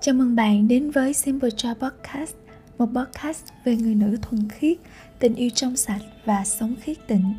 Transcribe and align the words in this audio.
Chào 0.00 0.14
mừng 0.14 0.36
bạn 0.36 0.68
đến 0.68 0.90
với 0.90 1.12
Simple 1.14 1.50
Joy 1.50 1.74
Podcast, 1.74 2.34
một 2.78 2.86
podcast 2.94 3.44
về 3.64 3.76
người 3.76 3.94
nữ 3.94 4.16
thuần 4.22 4.48
khiết, 4.48 4.78
tình 5.18 5.34
yêu 5.34 5.50
trong 5.54 5.76
sạch 5.76 6.00
và 6.24 6.44
sống 6.44 6.74
khiết 6.80 7.06
tịnh. 7.06 7.34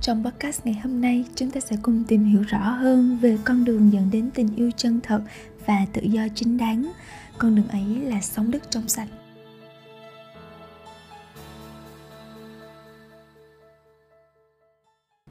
Trong 0.00 0.24
podcast 0.24 0.66
ngày 0.66 0.80
hôm 0.82 1.00
nay, 1.00 1.24
chúng 1.34 1.50
ta 1.50 1.60
sẽ 1.60 1.76
cùng 1.82 2.04
tìm 2.08 2.24
hiểu 2.24 2.42
rõ 2.42 2.58
hơn 2.58 3.18
về 3.20 3.38
con 3.44 3.64
đường 3.64 3.92
dẫn 3.92 4.10
đến 4.10 4.30
tình 4.34 4.56
yêu 4.56 4.70
chân 4.76 5.00
thật 5.02 5.20
và 5.66 5.86
tự 5.92 6.02
do 6.02 6.22
chính 6.34 6.58
đáng. 6.58 6.92
Con 7.38 7.54
đường 7.54 7.68
ấy 7.68 7.84
là 8.04 8.20
sống 8.20 8.50
đức 8.50 8.70
trong 8.70 8.88
sạch. 8.88 9.08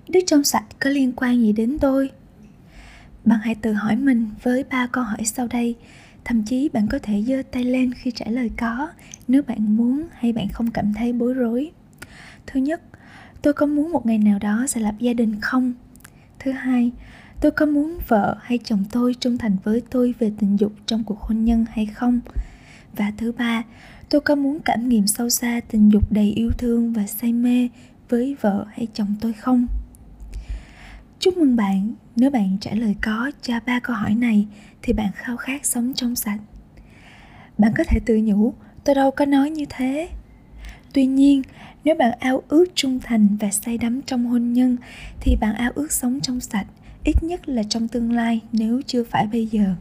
Đức 0.07 0.19
trong 0.27 0.43
sạch 0.43 0.65
có 0.79 0.89
liên 0.89 1.13
quan 1.15 1.41
gì 1.41 1.51
đến 1.51 1.77
tôi? 1.81 2.11
Bạn 3.25 3.39
hãy 3.43 3.55
tự 3.55 3.73
hỏi 3.73 3.95
mình 3.95 4.29
với 4.43 4.63
ba 4.63 4.87
câu 4.91 5.03
hỏi 5.03 5.25
sau 5.25 5.47
đây 5.47 5.75
thậm 6.25 6.43
chí 6.43 6.69
bạn 6.69 6.87
có 6.87 6.99
thể 7.03 7.23
giơ 7.27 7.43
tay 7.51 7.63
lên 7.63 7.93
khi 7.93 8.11
trả 8.11 8.25
lời 8.25 8.51
có, 8.57 8.89
nếu 9.27 9.41
bạn 9.43 9.77
muốn 9.77 10.07
hay 10.11 10.33
bạn 10.33 10.47
không 10.47 10.71
cảm 10.71 10.93
thấy 10.93 11.13
bối 11.13 11.33
rối. 11.33 11.71
Thứ 12.47 12.59
nhất, 12.59 12.81
tôi 13.41 13.53
có 13.53 13.65
muốn 13.65 13.91
một 13.91 14.05
ngày 14.05 14.17
nào 14.17 14.39
đó 14.39 14.65
sẽ 14.67 14.81
lập 14.81 14.95
gia 14.99 15.13
đình 15.13 15.41
không? 15.41 15.73
Thứ 16.39 16.51
hai, 16.51 16.91
tôi 17.41 17.51
có 17.51 17.65
muốn 17.65 17.99
vợ 18.07 18.37
hay 18.41 18.59
chồng 18.63 18.83
tôi 18.91 19.13
trung 19.13 19.37
thành 19.37 19.57
với 19.63 19.81
tôi 19.89 20.13
về 20.19 20.31
tình 20.39 20.59
dục 20.59 20.73
trong 20.85 21.03
cuộc 21.03 21.19
hôn 21.19 21.45
nhân 21.45 21.65
hay 21.71 21.85
không? 21.85 22.19
Và 22.95 23.13
thứ 23.17 23.31
ba, 23.31 23.63
tôi 24.09 24.21
có 24.21 24.35
muốn 24.35 24.59
cảm 24.65 24.89
nghiệm 24.89 25.07
sâu 25.07 25.29
xa 25.29 25.61
tình 25.71 25.91
dục 25.91 26.11
đầy 26.11 26.31
yêu 26.31 26.51
thương 26.57 26.93
và 26.93 27.07
say 27.07 27.33
mê 27.33 27.69
với 28.09 28.35
vợ 28.41 28.65
hay 28.69 28.87
chồng 28.93 29.15
tôi 29.21 29.33
không? 29.33 29.67
Chúc 31.19 31.37
mừng 31.37 31.55
bạn. 31.55 31.93
Nếu 32.15 32.29
bạn 32.29 32.57
trả 32.61 32.71
lời 32.73 32.95
có 33.01 33.31
cho 33.41 33.53
ba 33.65 33.79
câu 33.79 33.95
hỏi 33.95 34.15
này, 34.15 34.47
thì 34.81 34.93
bạn 34.93 35.09
khao 35.15 35.37
khát 35.37 35.65
sống 35.65 35.93
trong 35.93 36.15
sạch. 36.15 36.39
Bạn 37.57 37.71
có 37.77 37.83
thể 37.87 37.99
tự 38.05 38.19
nhủ, 38.23 38.53
tôi 38.83 38.95
đâu 38.95 39.11
có 39.11 39.25
nói 39.25 39.49
như 39.49 39.65
thế. 39.69 40.09
Tuy 40.93 41.05
nhiên, 41.05 41.41
nếu 41.83 41.95
bạn 41.95 42.11
ao 42.19 42.43
ước 42.47 42.65
trung 42.75 42.99
thành 42.99 43.37
và 43.39 43.51
say 43.51 43.77
đắm 43.77 44.01
trong 44.01 44.25
hôn 44.25 44.53
nhân, 44.53 44.77
thì 45.19 45.35
bạn 45.35 45.55
ao 45.55 45.71
ước 45.75 45.91
sống 45.91 46.19
trong 46.21 46.39
sạch, 46.39 46.67
ít 47.03 47.15
nhất 47.21 47.49
là 47.49 47.63
trong 47.63 47.87
tương 47.87 48.11
lai 48.11 48.41
nếu 48.51 48.81
chưa 48.87 49.03
phải 49.03 49.27
bây 49.27 49.45
giờ 49.45 49.75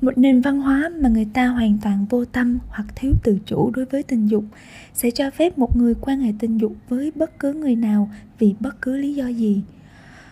một 0.00 0.18
nền 0.18 0.40
văn 0.40 0.60
hóa 0.60 0.90
mà 1.00 1.08
người 1.08 1.28
ta 1.32 1.46
hoàn 1.46 1.78
toàn 1.82 2.06
vô 2.10 2.24
tâm 2.24 2.58
hoặc 2.68 2.86
thiếu 2.94 3.12
tự 3.22 3.38
chủ 3.46 3.70
đối 3.70 3.84
với 3.84 4.02
tình 4.02 4.26
dục 4.26 4.44
sẽ 4.94 5.10
cho 5.10 5.30
phép 5.30 5.58
một 5.58 5.76
người 5.76 5.94
quan 6.00 6.20
hệ 6.20 6.32
tình 6.38 6.58
dục 6.58 6.72
với 6.88 7.12
bất 7.14 7.38
cứ 7.38 7.52
người 7.52 7.76
nào 7.76 8.10
vì 8.38 8.54
bất 8.60 8.82
cứ 8.82 8.96
lý 8.96 9.14
do 9.14 9.26
gì. 9.26 9.62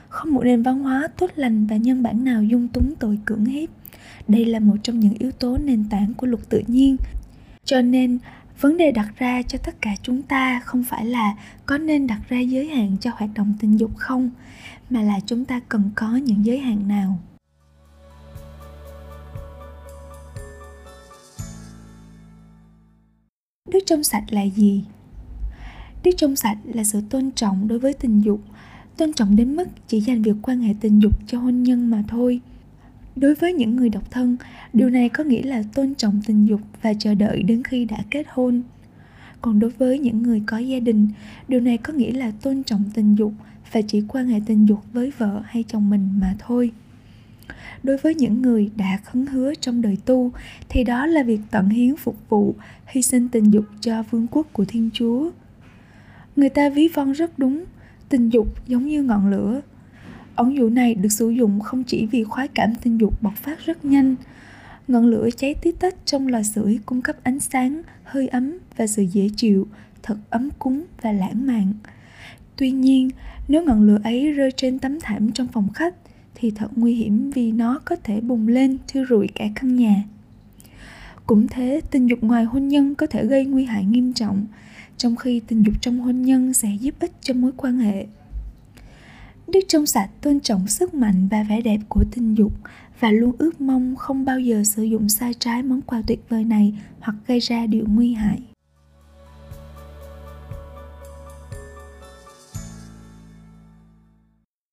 Không 0.08 0.30
một 0.30 0.44
nền 0.44 0.62
văn 0.62 0.78
hóa 0.78 1.08
tốt 1.18 1.30
lành 1.36 1.66
và 1.66 1.76
nhân 1.76 2.02
bản 2.02 2.24
nào 2.24 2.42
dung 2.42 2.68
túng 2.68 2.94
tội 2.96 3.18
cưỡng 3.24 3.44
hiếp. 3.44 3.68
Đây 4.28 4.44
là 4.44 4.60
một 4.60 4.76
trong 4.82 5.00
những 5.00 5.14
yếu 5.18 5.32
tố 5.32 5.58
nền 5.58 5.84
tảng 5.90 6.14
của 6.14 6.26
luật 6.26 6.48
tự 6.48 6.62
nhiên. 6.66 6.96
Cho 7.64 7.82
nên, 7.82 8.18
vấn 8.60 8.76
đề 8.76 8.90
đặt 8.90 9.08
ra 9.18 9.42
cho 9.42 9.58
tất 9.58 9.74
cả 9.80 9.90
chúng 10.02 10.22
ta 10.22 10.60
không 10.60 10.84
phải 10.84 11.06
là 11.06 11.36
có 11.66 11.78
nên 11.78 12.06
đặt 12.06 12.20
ra 12.28 12.38
giới 12.38 12.68
hạn 12.68 12.96
cho 13.00 13.10
hoạt 13.14 13.30
động 13.34 13.54
tình 13.60 13.76
dục 13.76 13.96
không, 13.96 14.30
mà 14.90 15.02
là 15.02 15.20
chúng 15.26 15.44
ta 15.44 15.60
cần 15.68 15.90
có 15.94 16.16
những 16.16 16.44
giới 16.44 16.58
hạn 16.58 16.88
nào. 16.88 17.18
Đức 23.72 23.78
trong 23.86 24.04
sạch 24.04 24.24
là 24.30 24.42
gì? 24.42 24.84
Đức 26.04 26.10
trong 26.16 26.36
sạch 26.36 26.58
là 26.64 26.84
sự 26.84 27.00
tôn 27.10 27.30
trọng 27.30 27.68
đối 27.68 27.78
với 27.78 27.92
tình 27.92 28.20
dục. 28.20 28.40
Tôn 28.96 29.12
trọng 29.12 29.36
đến 29.36 29.56
mức 29.56 29.68
chỉ 29.88 30.00
dành 30.00 30.22
việc 30.22 30.36
quan 30.42 30.60
hệ 30.60 30.74
tình 30.80 31.02
dục 31.02 31.26
cho 31.26 31.38
hôn 31.38 31.62
nhân 31.62 31.90
mà 31.90 32.04
thôi. 32.08 32.40
Đối 33.16 33.34
với 33.34 33.52
những 33.52 33.76
người 33.76 33.88
độc 33.88 34.10
thân, 34.10 34.36
điều 34.72 34.90
này 34.90 35.08
có 35.08 35.24
nghĩa 35.24 35.42
là 35.42 35.62
tôn 35.74 35.94
trọng 35.94 36.20
tình 36.26 36.46
dục 36.46 36.60
và 36.82 36.94
chờ 36.94 37.14
đợi 37.14 37.42
đến 37.42 37.62
khi 37.62 37.84
đã 37.84 37.96
kết 38.10 38.26
hôn. 38.30 38.62
Còn 39.40 39.58
đối 39.58 39.70
với 39.70 39.98
những 39.98 40.22
người 40.22 40.42
có 40.46 40.58
gia 40.58 40.80
đình, 40.80 41.08
điều 41.48 41.60
này 41.60 41.76
có 41.76 41.92
nghĩa 41.92 42.12
là 42.12 42.32
tôn 42.42 42.64
trọng 42.64 42.82
tình 42.94 43.14
dục 43.14 43.32
và 43.72 43.80
chỉ 43.82 44.02
quan 44.08 44.26
hệ 44.26 44.40
tình 44.46 44.66
dục 44.68 44.80
với 44.92 45.12
vợ 45.18 45.42
hay 45.44 45.64
chồng 45.68 45.90
mình 45.90 46.08
mà 46.20 46.34
thôi 46.38 46.70
đối 47.82 47.96
với 47.96 48.14
những 48.14 48.42
người 48.42 48.70
đã 48.76 48.98
khấn 49.04 49.26
hứa 49.26 49.54
trong 49.54 49.82
đời 49.82 49.98
tu, 50.04 50.32
thì 50.68 50.84
đó 50.84 51.06
là 51.06 51.22
việc 51.22 51.40
tận 51.50 51.68
hiến 51.68 51.96
phục 51.96 52.16
vụ, 52.28 52.54
hy 52.86 53.02
sinh 53.02 53.28
tình 53.28 53.50
dục 53.50 53.64
cho 53.80 54.02
vương 54.10 54.26
quốc 54.30 54.46
của 54.52 54.64
thiên 54.64 54.90
chúa. 54.92 55.30
Người 56.36 56.48
ta 56.48 56.70
ví 56.70 56.88
von 56.88 57.12
rất 57.12 57.38
đúng, 57.38 57.64
tình 58.08 58.28
dục 58.28 58.68
giống 58.68 58.86
như 58.86 59.02
ngọn 59.02 59.30
lửa. 59.30 59.60
Ống 60.34 60.56
dụ 60.56 60.68
này 60.70 60.94
được 60.94 61.12
sử 61.12 61.30
dụng 61.30 61.60
không 61.60 61.84
chỉ 61.84 62.06
vì 62.06 62.24
khoái 62.24 62.48
cảm 62.48 62.74
tình 62.74 63.00
dục 63.00 63.22
bộc 63.22 63.36
phát 63.36 63.58
rất 63.66 63.84
nhanh, 63.84 64.16
ngọn 64.88 65.06
lửa 65.06 65.28
cháy 65.36 65.54
tí 65.54 65.72
tách 65.72 65.94
trong 66.04 66.28
lò 66.28 66.42
sưởi 66.42 66.78
cung 66.86 67.02
cấp 67.02 67.16
ánh 67.22 67.40
sáng, 67.40 67.82
hơi 68.04 68.28
ấm 68.28 68.58
và 68.76 68.86
sự 68.86 69.02
dễ 69.02 69.28
chịu, 69.36 69.68
thật 70.02 70.16
ấm 70.30 70.48
cúng 70.58 70.84
và 71.02 71.12
lãng 71.12 71.46
mạn. 71.46 71.72
Tuy 72.56 72.70
nhiên, 72.70 73.10
nếu 73.48 73.64
ngọn 73.64 73.86
lửa 73.86 73.98
ấy 74.04 74.32
rơi 74.32 74.52
trên 74.56 74.78
tấm 74.78 74.98
thảm 75.00 75.32
trong 75.32 75.48
phòng 75.48 75.68
khách 75.74 75.94
thì 76.40 76.50
thật 76.50 76.68
nguy 76.76 76.94
hiểm 76.94 77.30
vì 77.30 77.52
nó 77.52 77.80
có 77.84 77.96
thể 77.96 78.20
bùng 78.20 78.48
lên, 78.48 78.78
thiêu 78.88 79.04
rụi 79.08 79.28
cả 79.34 79.44
căn 79.54 79.76
nhà. 79.76 80.04
Cũng 81.26 81.46
thế, 81.48 81.80
tình 81.90 82.06
dục 82.06 82.18
ngoài 82.22 82.44
hôn 82.44 82.68
nhân 82.68 82.94
có 82.94 83.06
thể 83.06 83.26
gây 83.26 83.44
nguy 83.44 83.64
hại 83.64 83.84
nghiêm 83.84 84.12
trọng, 84.12 84.46
trong 84.96 85.16
khi 85.16 85.40
tình 85.40 85.62
dục 85.62 85.74
trong 85.80 86.00
hôn 86.00 86.22
nhân 86.22 86.54
sẽ 86.54 86.68
giúp 86.80 86.94
ích 87.00 87.12
cho 87.20 87.34
mối 87.34 87.52
quan 87.56 87.78
hệ. 87.78 88.06
Đức 89.48 89.60
trong 89.68 89.86
sạch 89.86 90.10
tôn 90.20 90.40
trọng 90.40 90.68
sức 90.68 90.94
mạnh 90.94 91.28
và 91.30 91.42
vẻ 91.42 91.60
đẹp 91.60 91.78
của 91.88 92.04
tình 92.12 92.34
dục 92.34 92.52
và 93.00 93.10
luôn 93.10 93.32
ước 93.38 93.60
mong 93.60 93.96
không 93.96 94.24
bao 94.24 94.40
giờ 94.40 94.64
sử 94.64 94.82
dụng 94.82 95.08
sai 95.08 95.34
trái 95.34 95.62
món 95.62 95.82
quà 95.82 96.02
tuyệt 96.06 96.20
vời 96.28 96.44
này 96.44 96.74
hoặc 97.00 97.16
gây 97.26 97.40
ra 97.40 97.66
điều 97.66 97.84
nguy 97.88 98.14
hại. 98.14 98.47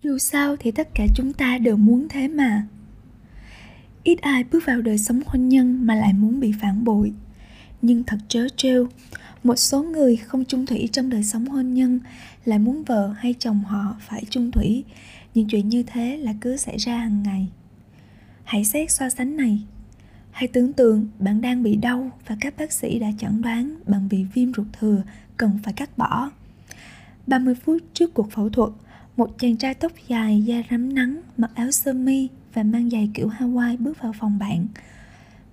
Dù 0.05 0.17
sao 0.17 0.55
thì 0.59 0.71
tất 0.71 0.89
cả 0.93 1.05
chúng 1.16 1.33
ta 1.33 1.57
đều 1.57 1.77
muốn 1.77 2.07
thế 2.09 2.27
mà. 2.27 2.67
Ít 4.03 4.21
ai 4.21 4.43
bước 4.43 4.66
vào 4.66 4.81
đời 4.81 4.97
sống 4.97 5.21
hôn 5.25 5.49
nhân 5.49 5.85
mà 5.85 5.95
lại 5.95 6.13
muốn 6.13 6.39
bị 6.39 6.53
phản 6.61 6.83
bội. 6.83 7.13
Nhưng 7.81 8.03
thật 8.03 8.17
trớ 8.27 8.47
trêu, 8.55 8.88
một 9.43 9.55
số 9.55 9.83
người 9.83 10.16
không 10.16 10.45
chung 10.45 10.66
thủy 10.66 10.89
trong 10.91 11.09
đời 11.09 11.23
sống 11.23 11.45
hôn 11.45 11.73
nhân 11.73 11.99
lại 12.45 12.59
muốn 12.59 12.83
vợ 12.83 13.13
hay 13.17 13.35
chồng 13.39 13.63
họ 13.63 13.95
phải 13.99 14.23
chung 14.29 14.51
thủy. 14.51 14.83
Những 15.33 15.47
chuyện 15.47 15.69
như 15.69 15.83
thế 15.83 16.17
là 16.17 16.33
cứ 16.41 16.57
xảy 16.57 16.77
ra 16.77 16.97
hàng 16.97 17.23
ngày. 17.23 17.47
Hãy 18.43 18.66
xét 18.66 18.91
so 18.91 19.09
sánh 19.09 19.37
này. 19.37 19.61
Hãy 20.31 20.47
tưởng 20.47 20.73
tượng 20.73 21.07
bạn 21.19 21.41
đang 21.41 21.63
bị 21.63 21.75
đau 21.75 22.11
và 22.27 22.37
các 22.41 22.53
bác 22.57 22.72
sĩ 22.72 22.99
đã 22.99 23.07
chẩn 23.17 23.41
đoán 23.41 23.75
bạn 23.87 24.09
bị 24.09 24.23
viêm 24.33 24.53
ruột 24.53 24.67
thừa, 24.79 25.03
cần 25.37 25.59
phải 25.63 25.73
cắt 25.73 25.97
bỏ. 25.97 26.31
30 27.27 27.55
phút 27.55 27.77
trước 27.93 28.13
cuộc 28.13 28.31
phẫu 28.31 28.49
thuật 28.49 28.69
một 29.18 29.40
chàng 29.40 29.58
trai 29.58 29.74
tóc 29.74 29.92
dài 30.08 30.42
da 30.42 30.62
rám 30.72 30.96
nắng, 30.96 31.22
mặc 31.38 31.52
áo 31.56 31.72
sơ 31.72 31.94
mi 31.94 32.30
và 32.53 32.64
mang 32.64 32.90
giày 32.90 33.09
kiểu 33.14 33.30
Hawaii 33.30 33.78
bước 33.78 34.02
vào 34.02 34.14
phòng 34.20 34.40
bạn. 34.40 34.68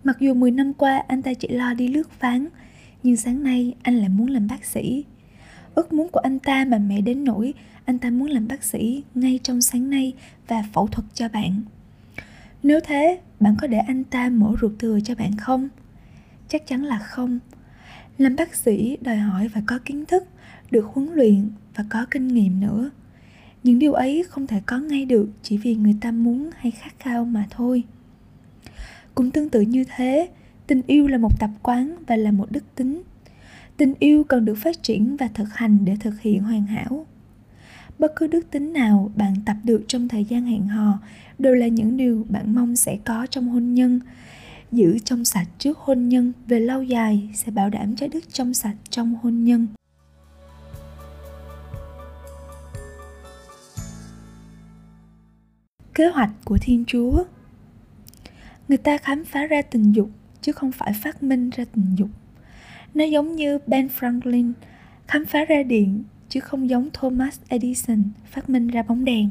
Mặc 0.05 0.17
dù 0.21 0.35
10 0.35 0.51
năm 0.51 0.73
qua 0.75 1.03
anh 1.09 1.23
ta 1.23 1.35
chỉ 1.35 1.49
lo 1.49 1.75
đi 1.75 1.89
lướt 1.89 2.21
ván, 2.21 2.49
nhưng 3.03 3.17
sáng 3.17 3.43
nay 3.43 3.75
anh 3.83 3.97
lại 3.97 4.09
muốn 4.09 4.27
làm 4.29 4.47
bác 4.47 4.65
sĩ. 4.65 5.05
Ước 5.75 5.93
muốn 5.93 6.09
của 6.09 6.21
anh 6.21 6.39
ta 6.39 6.65
mà 6.65 6.79
mẹ 6.79 7.01
đến 7.01 7.25
nỗi 7.25 7.55
anh 7.85 7.99
ta 7.99 8.11
muốn 8.11 8.29
làm 8.29 8.49
bác 8.49 8.65
sĩ 8.65 9.03
ngay 9.15 9.41
trong 9.43 9.61
sáng 9.61 9.91
nay 9.91 10.13
và 10.49 10.65
phẫu 10.73 10.87
thuật 10.87 11.07
cho 11.15 11.29
bạn. 11.29 11.63
Nếu 12.63 12.81
thế, 12.85 13.21
bạn 13.41 13.57
có 13.61 13.67
để 13.67 13.79
anh 13.79 14.05
ta 14.05 14.29
mổ 14.29 14.57
ruột 14.61 14.73
thừa 14.79 14.99
cho 15.05 15.15
bạn 15.15 15.37
không? 15.37 15.69
Chắc 16.49 16.67
chắn 16.67 16.85
là 16.85 16.99
không. 16.99 17.39
Làm 18.19 18.37
bác 18.37 18.55
sĩ 18.55 18.97
đòi 19.01 19.17
hỏi 19.17 19.49
phải 19.49 19.63
có 19.67 19.79
kiến 19.85 20.07
thức, 20.07 20.25
được 20.71 20.87
huấn 20.87 21.09
luyện 21.15 21.51
và 21.75 21.85
có 21.89 22.07
kinh 22.11 22.29
nghiệm 22.29 22.61
nữa 22.61 22.91
những 23.63 23.79
điều 23.79 23.93
ấy 23.93 24.25
không 24.29 24.47
thể 24.47 24.61
có 24.67 24.79
ngay 24.79 25.05
được 25.05 25.29
chỉ 25.43 25.59
vì 25.59 25.75
người 25.75 25.97
ta 26.01 26.13
muốn 26.13 26.51
hay 26.57 26.71
khát 26.71 26.93
khao 26.99 27.25
mà 27.25 27.47
thôi. 27.51 27.83
Cũng 29.15 29.31
tương 29.31 29.49
tự 29.49 29.61
như 29.61 29.85
thế, 29.97 30.29
tình 30.67 30.83
yêu 30.87 31.09
là 31.09 31.19
một 31.19 31.41
tập 31.41 31.51
quán 31.63 31.97
và 32.07 32.17
là 32.17 32.31
một 32.31 32.53
đức 32.53 32.65
tính. 32.75 33.03
Tình 33.77 33.95
yêu 33.99 34.25
cần 34.25 34.45
được 34.45 34.55
phát 34.55 34.83
triển 34.83 35.17
và 35.17 35.29
thực 35.35 35.55
hành 35.55 35.79
để 35.85 35.97
thực 36.01 36.21
hiện 36.21 36.43
hoàn 36.43 36.67
hảo. 36.67 37.07
Bất 37.99 38.13
cứ 38.17 38.27
đức 38.27 38.51
tính 38.51 38.73
nào 38.73 39.13
bạn 39.17 39.35
tập 39.47 39.57
được 39.65 39.85
trong 39.89 40.09
thời 40.09 40.25
gian 40.25 40.45
hẹn 40.45 40.69
hò 40.69 40.99
đều 41.39 41.55
là 41.55 41.69
những 41.69 41.97
điều 41.97 42.27
bạn 42.29 42.55
mong 42.55 42.77
sẽ 42.77 42.99
có 43.05 43.27
trong 43.31 43.49
hôn 43.49 43.75
nhân. 43.75 44.01
Giữ 44.73 44.99
trong 44.99 45.25
sạch 45.25 45.49
trước 45.59 45.79
hôn 45.79 46.09
nhân 46.09 46.33
về 46.47 46.61
lâu 46.61 46.83
dài 46.83 47.31
sẽ 47.35 47.53
bảo 47.53 47.71
đảm 47.71 47.97
trái 47.97 48.09
đức 48.09 48.33
trong 48.33 48.55
sạch 48.55 48.77
trong 48.91 49.15
hôn 49.23 49.45
nhân. 49.45 49.67
Kế 55.95 56.09
hoạch 56.09 56.31
của 56.45 56.59
thiên 56.61 56.85
chúa 56.87 57.25
người 58.69 58.79
ta 58.79 58.99
khám 58.99 59.25
phá 59.25 59.47
ra 59.47 59.63
tình 59.63 59.93
dục, 59.93 60.11
chứ 60.41 60.53
không 60.53 60.73
phải 60.73 60.93
phát 61.03 61.23
minh 61.23 61.51
ra 61.51 61.65
tình 61.75 61.95
dục 61.97 62.09
nó 62.95 63.05
giống 63.05 63.37
như 63.37 63.59
ben 63.67 63.89
franklin 64.01 64.53
khám 65.07 65.25
phá 65.25 65.45
ra 65.45 65.63
điện, 65.63 66.03
chứ 66.29 66.41
không 66.41 66.71
giống 66.71 66.89
thomas 66.93 67.41
edison 67.49 68.03
phát 68.31 68.51
minh 68.51 68.69
ra 68.69 68.83
bóng 68.83 69.05
đèn 69.05 69.31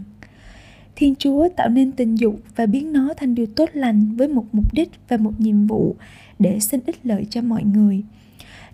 Thiên 0.96 1.16
Chúa 1.16 1.50
tạo 1.50 1.70
nên 1.70 1.92
tình 1.92 2.16
dục 2.16 2.40
và 2.56 2.66
biến 2.66 2.94
nó 2.94 3.14
thành 3.18 3.36
điều 3.36 3.46
tốt 3.46 3.70
lành 3.74 4.16
với 4.16 4.28
một 4.28 4.46
mục 4.52 4.74
đích 4.74 4.90
và 5.08 5.18
một 5.18 5.40
nhiệm 5.40 5.68
vụ 5.68 5.96
để 6.40 6.60
sinh 6.60 6.80
ích 6.86 7.00
lợi 7.04 7.26
cho 7.30 7.42
mọi 7.42 7.64
người. 7.64 8.04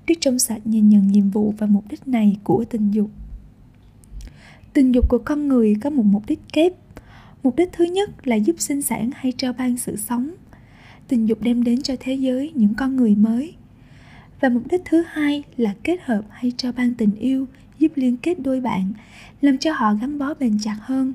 Đức 0.08 0.16
trong 0.22 0.40
sạch 0.40 0.62
nhìn 0.66 0.90
nhận 0.90 1.08
nhiệm 1.08 1.30
vụ 1.30 1.54
và 1.58 1.68
mục 1.68 1.84
đích 1.90 2.08
này 2.08 2.38
của 2.44 2.66
tình 2.70 2.92
dục. 2.92 3.10
Tình 4.74 4.92
dục 4.92 5.10
của 5.10 5.18
con 5.26 5.48
người 5.48 5.76
có 5.82 5.90
một 5.90 6.04
mục 6.06 6.24
đích 6.28 6.40
kép. 6.54 6.74
Mục 7.44 7.56
đích 7.56 7.70
thứ 7.72 7.86
nhất 7.86 8.28
là 8.28 8.36
giúp 8.36 8.56
sinh 8.60 8.82
sản 8.82 9.10
hay 9.16 9.32
trao 9.32 9.54
ban 9.54 9.78
sự 9.78 9.96
sống. 9.96 10.32
Tình 11.08 11.28
dục 11.28 11.42
đem 11.42 11.64
đến 11.64 11.82
cho 11.82 11.96
thế 12.00 12.14
giới 12.14 12.52
những 12.56 12.74
con 12.78 12.96
người 12.96 13.16
mới. 13.16 13.54
Và 14.42 14.50
mục 14.50 14.64
đích 14.72 14.82
thứ 14.86 15.04
hai 15.08 15.44
là 15.58 15.76
kết 15.84 16.02
hợp 16.04 16.22
hay 16.30 16.52
trao 16.58 16.72
ban 16.72 16.94
tình 16.94 17.16
yêu, 17.16 17.46
giúp 17.80 17.92
liên 17.96 18.18
kết 18.18 18.40
đôi 18.40 18.62
bạn, 18.62 18.94
làm 19.42 19.58
cho 19.58 19.74
họ 19.74 19.94
gắn 19.94 20.20
bó 20.20 20.34
bền 20.34 20.58
chặt 20.64 20.78
hơn 20.82 21.14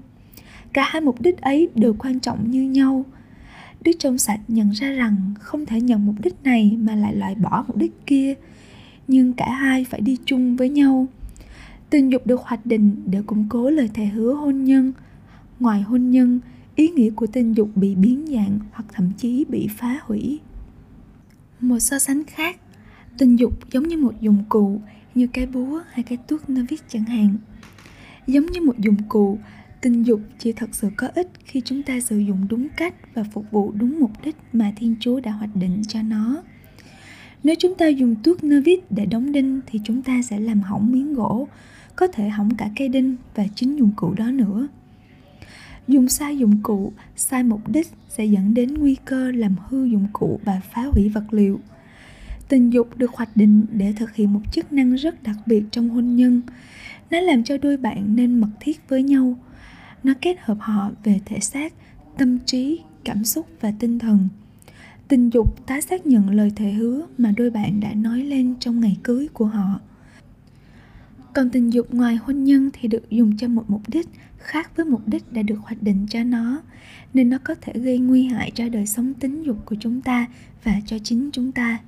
cả 0.73 0.85
hai 0.89 1.01
mục 1.01 1.21
đích 1.21 1.41
ấy 1.41 1.69
đều 1.75 1.95
quan 1.99 2.21
trọng 2.21 2.51
như 2.51 2.63
nhau 2.63 3.05
đức 3.81 3.93
trong 3.99 4.19
sạch 4.19 4.41
nhận 4.49 4.71
ra 4.71 4.91
rằng 4.91 5.17
không 5.41 5.67
thể 5.67 5.81
nhận 5.81 6.07
mục 6.07 6.15
đích 6.23 6.35
này 6.45 6.79
mà 6.81 6.95
lại 6.95 7.15
loại 7.15 7.35
bỏ 7.35 7.65
mục 7.69 7.77
đích 7.77 8.07
kia 8.07 8.35
nhưng 9.09 9.33
cả 9.33 9.51
hai 9.51 9.85
phải 9.85 10.01
đi 10.01 10.17
chung 10.25 10.57
với 10.57 10.69
nhau 10.69 11.07
tình 11.91 12.13
dục 12.13 12.27
được 12.27 12.41
hoạch 12.41 12.67
định 12.67 13.03
để 13.07 13.23
củng 13.27 13.47
cố 13.49 13.71
lời 13.71 13.91
thề 13.95 14.05
hứa 14.07 14.35
hôn 14.35 14.65
nhân 14.65 14.93
ngoài 15.63 15.83
hôn 15.83 16.11
nhân, 16.11 16.41
ý 16.75 16.89
nghĩa 16.89 17.11
của 17.11 17.27
tình 17.27 17.57
dục 17.57 17.71
bị 17.75 17.95
biến 17.95 18.27
dạng 18.27 18.59
hoặc 18.73 18.85
thậm 18.93 19.11
chí 19.17 19.45
bị 19.49 19.69
phá 19.77 19.99
hủy. 20.03 20.41
Một 21.61 21.79
so 21.79 21.99
sánh 21.99 22.25
khác, 22.25 22.57
tình 23.19 23.39
dục 23.39 23.71
giống 23.71 23.89
như 23.89 23.97
một 23.97 24.21
dụng 24.21 24.45
cụ, 24.49 24.81
như 25.15 25.27
cái 25.27 25.47
búa 25.47 25.83
hay 25.91 26.03
cái 26.03 26.19
tuốt 26.29 26.49
nơ 26.49 26.65
viết 26.69 26.83
chẳng 26.89 27.05
hạn. 27.05 27.37
Giống 28.27 28.47
như 28.47 28.61
một 28.61 28.79
dụng 28.79 28.97
cụ, 29.09 29.39
tình 29.81 30.03
dục 30.03 30.21
chỉ 30.39 30.53
thật 30.53 30.71
sự 30.73 30.89
có 30.97 31.09
ích 31.15 31.29
khi 31.45 31.61
chúng 31.65 31.83
ta 31.83 32.01
sử 32.01 32.19
dụng 32.19 32.47
đúng 32.49 32.69
cách 32.77 32.95
và 33.15 33.25
phục 33.25 33.51
vụ 33.51 33.73
đúng 33.73 33.99
mục 34.01 34.11
đích 34.25 34.37
mà 34.53 34.73
thiên 34.77 34.97
chúa 35.01 35.21
đã 35.21 35.31
hoạch 35.31 35.57
định 35.57 35.83
cho 35.89 36.03
nó. 36.03 36.43
Nếu 37.45 37.55
chúng 37.59 37.75
ta 37.75 37.87
dùng 37.87 38.15
tuốt 38.23 38.45
nơ 38.45 38.61
vít 38.65 38.81
để 38.91 39.07
đóng 39.07 39.33
đinh 39.33 39.61
thì 39.67 39.81
chúng 39.85 40.03
ta 40.03 40.23
sẽ 40.23 40.41
làm 40.41 40.61
hỏng 40.61 40.93
miếng 40.93 41.15
gỗ, 41.15 41.49
có 41.97 42.07
thể 42.07 42.29
hỏng 42.29 42.55
cả 42.55 42.71
cây 42.77 42.89
đinh 42.89 43.17
và 43.35 43.45
chính 43.55 43.77
dụng 43.79 43.91
cụ 43.97 44.15
đó 44.15 44.31
nữa 44.31 44.69
dùng 45.89 46.09
sai 46.09 46.39
dụng 46.39 46.63
cụ, 46.63 46.93
sai 47.17 47.43
mục 47.43 47.69
đích 47.69 47.89
sẽ 48.09 48.25
dẫn 48.25 48.55
đến 48.55 48.75
nguy 48.75 48.97
cơ 49.05 49.31
làm 49.31 49.57
hư 49.69 49.85
dụng 49.85 50.07
cụ 50.13 50.41
và 50.45 50.61
phá 50.73 50.83
hủy 50.93 51.09
vật 51.09 51.25
liệu. 51.35 51.61
Tình 52.49 52.73
dục 52.73 52.97
được 52.97 53.11
hoạch 53.11 53.37
định 53.37 53.67
để 53.73 53.93
thực 53.97 54.15
hiện 54.15 54.33
một 54.33 54.41
chức 54.53 54.73
năng 54.73 54.95
rất 54.95 55.23
đặc 55.23 55.37
biệt 55.47 55.65
trong 55.71 55.89
hôn 55.89 56.17
nhân. 56.17 56.41
Nó 57.11 57.21
làm 57.21 57.45
cho 57.45 57.57
đôi 57.57 57.77
bạn 57.77 58.17
nên 58.17 58.41
mật 58.41 58.51
thiết 58.61 58.89
với 58.89 59.03
nhau. 59.03 59.39
Nó 60.05 60.13
kết 60.21 60.37
hợp 60.41 60.57
họ 60.61 60.91
về 61.05 61.21
thể 61.25 61.41
xác, 61.41 61.73
tâm 62.19 62.39
trí, 62.39 62.81
cảm 63.05 63.25
xúc 63.25 63.47
và 63.61 63.73
tinh 63.79 63.99
thần. 63.99 64.29
Tình 65.09 65.31
dục 65.31 65.67
tái 65.67 65.83
xác 65.83 66.07
nhận 66.07 66.31
lời 66.31 66.53
thề 66.57 66.73
hứa 66.73 67.07
mà 67.19 67.33
đôi 67.37 67.51
bạn 67.51 67.81
đã 67.81 67.95
nói 67.95 68.19
lên 68.19 68.55
trong 68.61 68.81
ngày 68.81 68.97
cưới 69.03 69.29
của 69.33 69.47
họ 69.47 69.81
còn 71.35 71.51
tình 71.51 71.73
dục 71.73 71.95
ngoài 71.95 72.17
hôn 72.17 72.45
nhân 72.45 72.71
thì 72.73 72.89
được 72.89 73.11
dùng 73.11 73.37
cho 73.37 73.49
một 73.49 73.65
mục 73.69 73.83
đích 73.89 74.09
khác 74.39 74.77
với 74.77 74.87
mục 74.87 75.03
đích 75.07 75.33
đã 75.33 75.43
được 75.43 75.59
hoạch 75.63 75.83
định 75.83 76.07
cho 76.11 76.25
nó, 76.25 76.63
nên 77.15 77.31
nó 77.31 77.39
có 77.45 77.55
thể 77.61 77.73
gây 77.77 77.99
nguy 77.99 78.25
hại 78.25 78.51
cho 78.55 78.69
đời 78.69 78.87
sống 78.87 79.15
tính 79.15 79.43
dục 79.43 79.57
của 79.65 79.77
chúng 79.81 80.01
ta 80.01 80.27
và 80.65 80.73
cho 80.87 80.99
chính 80.99 81.31
chúng 81.33 81.53
ta. 81.53 81.79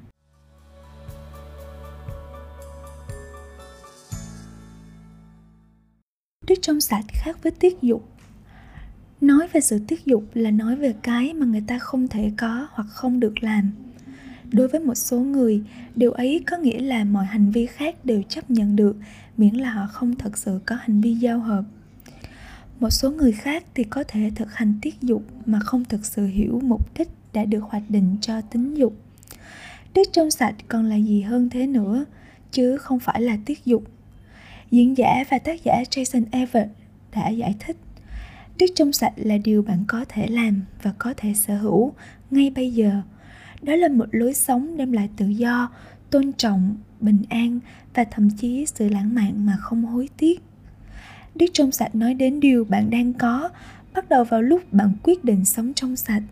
Đức 6.47 6.55
trong 6.63 6.81
sạch 6.81 7.05
khác 7.09 7.43
với 7.43 7.53
tiết 7.53 7.83
dục. 7.83 8.09
Nói 9.21 9.49
về 9.53 9.61
sự 9.61 9.79
tiết 9.89 10.05
dục 10.05 10.25
là 10.35 10.51
nói 10.51 10.77
về 10.77 10.95
cái 11.03 11.35
mà 11.35 11.47
người 11.47 11.65
ta 11.67 11.79
không 11.79 12.09
thể 12.09 12.33
có 12.37 12.69
hoặc 12.71 12.87
không 12.91 13.21
được 13.21 13.43
làm. 13.43 13.71
Đối 14.55 14.69
với 14.69 14.81
một 14.81 14.95
số 14.95 15.21
người, 15.21 15.63
điều 15.97 16.13
ấy 16.13 16.45
có 16.47 16.57
nghĩa 16.57 16.81
là 16.81 17.05
mọi 17.05 17.25
hành 17.25 17.51
vi 17.51 17.67
khác 17.67 18.05
đều 18.05 18.23
chấp 18.23 18.51
nhận 18.51 18.77
được 18.77 18.97
miễn 19.37 19.55
là 19.55 19.71
họ 19.71 19.87
không 19.87 20.15
thật 20.15 20.39
sự 20.39 20.61
có 20.67 20.77
hành 20.77 21.01
vi 21.01 21.15
giao 21.15 21.39
hợp. 21.39 21.65
Một 22.81 22.91
số 22.91 23.11
người 23.11 23.33
khác 23.33 23.65
thì 23.75 23.85
có 23.85 24.05
thể 24.09 24.31
thực 24.35 24.55
hành 24.55 24.75
tiết 24.83 25.01
dục 25.01 25.23
mà 25.47 25.61
không 25.61 25.85
thực 25.85 26.07
sự 26.07 26.27
hiểu 26.27 26.61
mục 26.65 26.99
đích 26.99 27.09
đã 27.33 27.45
được 27.45 27.63
hoạch 27.63 27.83
định 27.89 28.17
cho 28.21 28.41
tính 28.41 28.75
dục. 28.75 28.97
Đức 29.95 30.03
trong 30.13 30.31
sạch 30.31 30.55
còn 30.69 30.85
là 30.85 30.97
gì 30.97 31.23
hơn 31.23 31.51
thế 31.51 31.67
nữa, 31.67 32.05
chứ 32.51 32.77
không 32.77 33.01
phải 33.01 33.21
là 33.21 33.39
tiết 33.45 33.65
dục 33.65 33.85
diễn 34.71 34.97
giả 34.97 35.25
và 35.31 35.39
tác 35.39 35.65
giả 35.65 35.83
Jason 35.91 36.25
Everett 36.31 36.71
đã 37.13 37.29
giải 37.29 37.55
thích 37.61 37.77
đức 38.59 38.67
trong 38.75 38.93
sạch 38.93 39.13
là 39.17 39.37
điều 39.45 39.63
bạn 39.63 39.85
có 39.89 40.05
thể 40.09 40.27
làm 40.27 40.63
và 40.83 40.93
có 40.99 41.15
thể 41.17 41.35
sở 41.35 41.57
hữu 41.59 41.93
ngay 42.31 42.51
bây 42.51 42.73
giờ 42.73 43.03
đó 43.65 43.77
là 43.77 43.89
một 43.89 44.07
lối 44.13 44.35
sống 44.35 44.77
đem 44.77 44.93
lại 44.93 45.09
tự 45.17 45.27
do, 45.27 45.71
tôn 46.11 46.33
trọng, 46.33 46.77
bình 47.01 47.23
an 47.29 47.61
và 47.95 48.05
thậm 48.05 48.31
chí 48.31 48.67
sự 48.67 48.89
lãng 48.89 49.15
mạn 49.15 49.47
mà 49.47 49.57
không 49.61 49.85
hối 49.85 50.09
tiếc. 50.17 50.43
Đức 51.35 51.47
trong 51.53 51.73
sạch 51.73 51.95
nói 51.95 52.15
đến 52.15 52.41
điều 52.41 52.65
bạn 52.65 52.91
đang 52.91 53.13
có, 53.13 53.51
bắt 53.95 54.09
đầu 54.09 54.25
vào 54.25 54.43
lúc 54.43 54.73
bạn 54.73 54.93
quyết 55.03 55.25
định 55.25 55.45
sống 55.45 55.75
trong 55.75 55.97
sạch. 55.97 56.23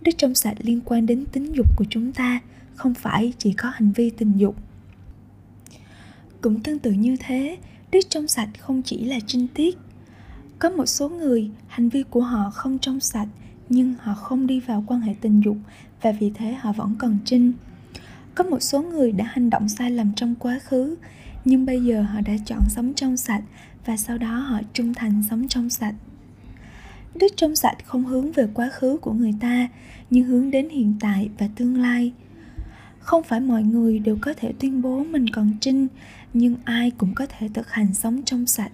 Đức 0.00 0.12
trong 0.18 0.34
sạch 0.34 0.56
liên 0.58 0.80
quan 0.84 1.06
đến 1.06 1.24
tính 1.32 1.56
dục 1.56 1.66
của 1.76 1.84
chúng 1.90 2.12
ta, 2.12 2.40
không 2.74 2.94
phải 2.94 3.32
chỉ 3.38 3.52
có 3.52 3.70
hành 3.70 3.92
vi 3.92 4.10
tình 4.10 4.32
dục. 4.36 4.56
Cũng 6.40 6.60
tương 6.60 6.78
tự 6.78 6.92
như 6.92 7.16
thế, 7.20 7.58
đức 7.92 8.00
trong 8.08 8.28
sạch 8.28 8.48
không 8.58 8.82
chỉ 8.82 9.04
là 9.04 9.18
trinh 9.26 9.46
tiết. 9.54 9.78
Có 10.58 10.70
một 10.70 10.86
số 10.86 11.08
người, 11.08 11.50
hành 11.66 11.88
vi 11.88 12.02
của 12.10 12.20
họ 12.20 12.50
không 12.50 12.78
trong 12.78 13.00
sạch, 13.00 13.28
nhưng 13.68 13.94
họ 14.00 14.14
không 14.14 14.46
đi 14.46 14.60
vào 14.60 14.84
quan 14.86 15.00
hệ 15.00 15.14
tình 15.20 15.40
dục 15.44 15.56
và 16.04 16.12
vì 16.12 16.30
thế 16.34 16.54
họ 16.54 16.72
vẫn 16.72 16.94
còn 16.98 17.18
trinh. 17.24 17.52
Có 18.34 18.44
một 18.44 18.62
số 18.62 18.82
người 18.82 19.12
đã 19.12 19.24
hành 19.24 19.50
động 19.50 19.68
sai 19.68 19.90
lầm 19.90 20.12
trong 20.16 20.34
quá 20.34 20.58
khứ, 20.64 20.96
nhưng 21.44 21.66
bây 21.66 21.84
giờ 21.84 22.02
họ 22.02 22.20
đã 22.20 22.32
chọn 22.46 22.60
sống 22.68 22.94
trong 22.94 23.16
sạch 23.16 23.42
và 23.86 23.96
sau 23.96 24.18
đó 24.18 24.36
họ 24.36 24.60
trung 24.72 24.94
thành 24.94 25.22
sống 25.30 25.48
trong 25.48 25.70
sạch. 25.70 25.94
Đức 27.14 27.26
trong 27.36 27.56
sạch 27.56 27.76
không 27.84 28.04
hướng 28.04 28.32
về 28.32 28.48
quá 28.54 28.70
khứ 28.72 28.96
của 28.96 29.12
người 29.12 29.34
ta, 29.40 29.68
nhưng 30.10 30.24
hướng 30.24 30.50
đến 30.50 30.68
hiện 30.68 30.94
tại 31.00 31.30
và 31.38 31.48
tương 31.56 31.80
lai. 31.80 32.12
Không 32.98 33.22
phải 33.22 33.40
mọi 33.40 33.62
người 33.62 33.98
đều 33.98 34.18
có 34.20 34.34
thể 34.36 34.52
tuyên 34.60 34.82
bố 34.82 35.04
mình 35.04 35.28
còn 35.28 35.50
trinh, 35.60 35.86
nhưng 36.34 36.56
ai 36.64 36.90
cũng 36.90 37.14
có 37.14 37.26
thể 37.26 37.48
thực 37.54 37.70
hành 37.70 37.94
sống 37.94 38.22
trong 38.24 38.46
sạch. 38.46 38.72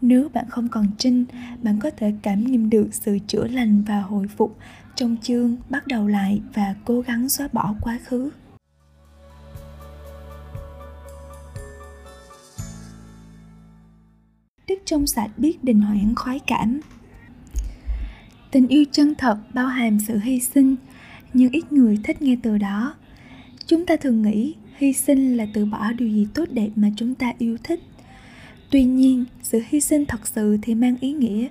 Nếu 0.00 0.28
bạn 0.28 0.44
không 0.48 0.68
còn 0.68 0.86
trinh, 0.98 1.24
bạn 1.62 1.78
có 1.80 1.90
thể 1.90 2.12
cảm 2.22 2.44
nghiệm 2.44 2.70
được 2.70 2.88
sự 2.92 3.18
chữa 3.26 3.46
lành 3.46 3.82
và 3.86 4.00
hồi 4.00 4.28
phục 4.36 4.56
trong 4.96 5.16
chương 5.22 5.56
bắt 5.70 5.86
đầu 5.86 6.08
lại 6.08 6.40
và 6.54 6.74
cố 6.84 7.00
gắng 7.00 7.28
xóa 7.28 7.48
bỏ 7.52 7.74
quá 7.80 7.98
khứ. 8.04 8.30
Đức 14.68 14.74
trong 14.84 15.06
sạch 15.06 15.30
biết 15.36 15.64
đình 15.64 15.80
hoãn 15.80 16.14
khoái 16.14 16.40
cảm. 16.46 16.80
Tình 18.50 18.68
yêu 18.68 18.84
chân 18.92 19.14
thật 19.14 19.38
bao 19.54 19.66
hàm 19.66 20.00
sự 20.00 20.18
hy 20.18 20.40
sinh, 20.40 20.76
nhưng 21.32 21.52
ít 21.52 21.72
người 21.72 21.98
thích 22.04 22.22
nghe 22.22 22.36
từ 22.42 22.58
đó. 22.58 22.94
Chúng 23.66 23.86
ta 23.86 23.96
thường 23.96 24.22
nghĩ 24.22 24.54
hy 24.76 24.92
sinh 24.92 25.36
là 25.36 25.46
từ 25.54 25.64
bỏ 25.64 25.92
điều 25.92 26.08
gì 26.08 26.26
tốt 26.34 26.44
đẹp 26.50 26.68
mà 26.76 26.88
chúng 26.96 27.14
ta 27.14 27.32
yêu 27.38 27.56
thích. 27.62 27.80
Tuy 28.70 28.84
nhiên, 28.84 29.24
sự 29.42 29.62
hy 29.68 29.80
sinh 29.80 30.06
thật 30.06 30.26
sự 30.26 30.58
thì 30.62 30.74
mang 30.74 30.96
ý 31.00 31.12
nghĩa 31.12 31.48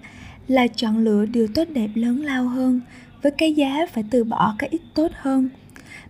là 0.48 0.68
chọn 0.68 0.98
lựa 0.98 1.26
điều 1.26 1.48
tốt 1.48 1.68
đẹp 1.74 1.90
lớn 1.96 2.22
lao 2.22 2.48
hơn 2.48 2.82
với 3.24 3.32
cái 3.32 3.54
giá 3.54 3.86
phải 3.94 4.04
từ 4.10 4.24
bỏ 4.24 4.56
cái 4.60 4.70
ít 4.70 4.82
tốt 4.94 5.12
hơn. 5.16 5.50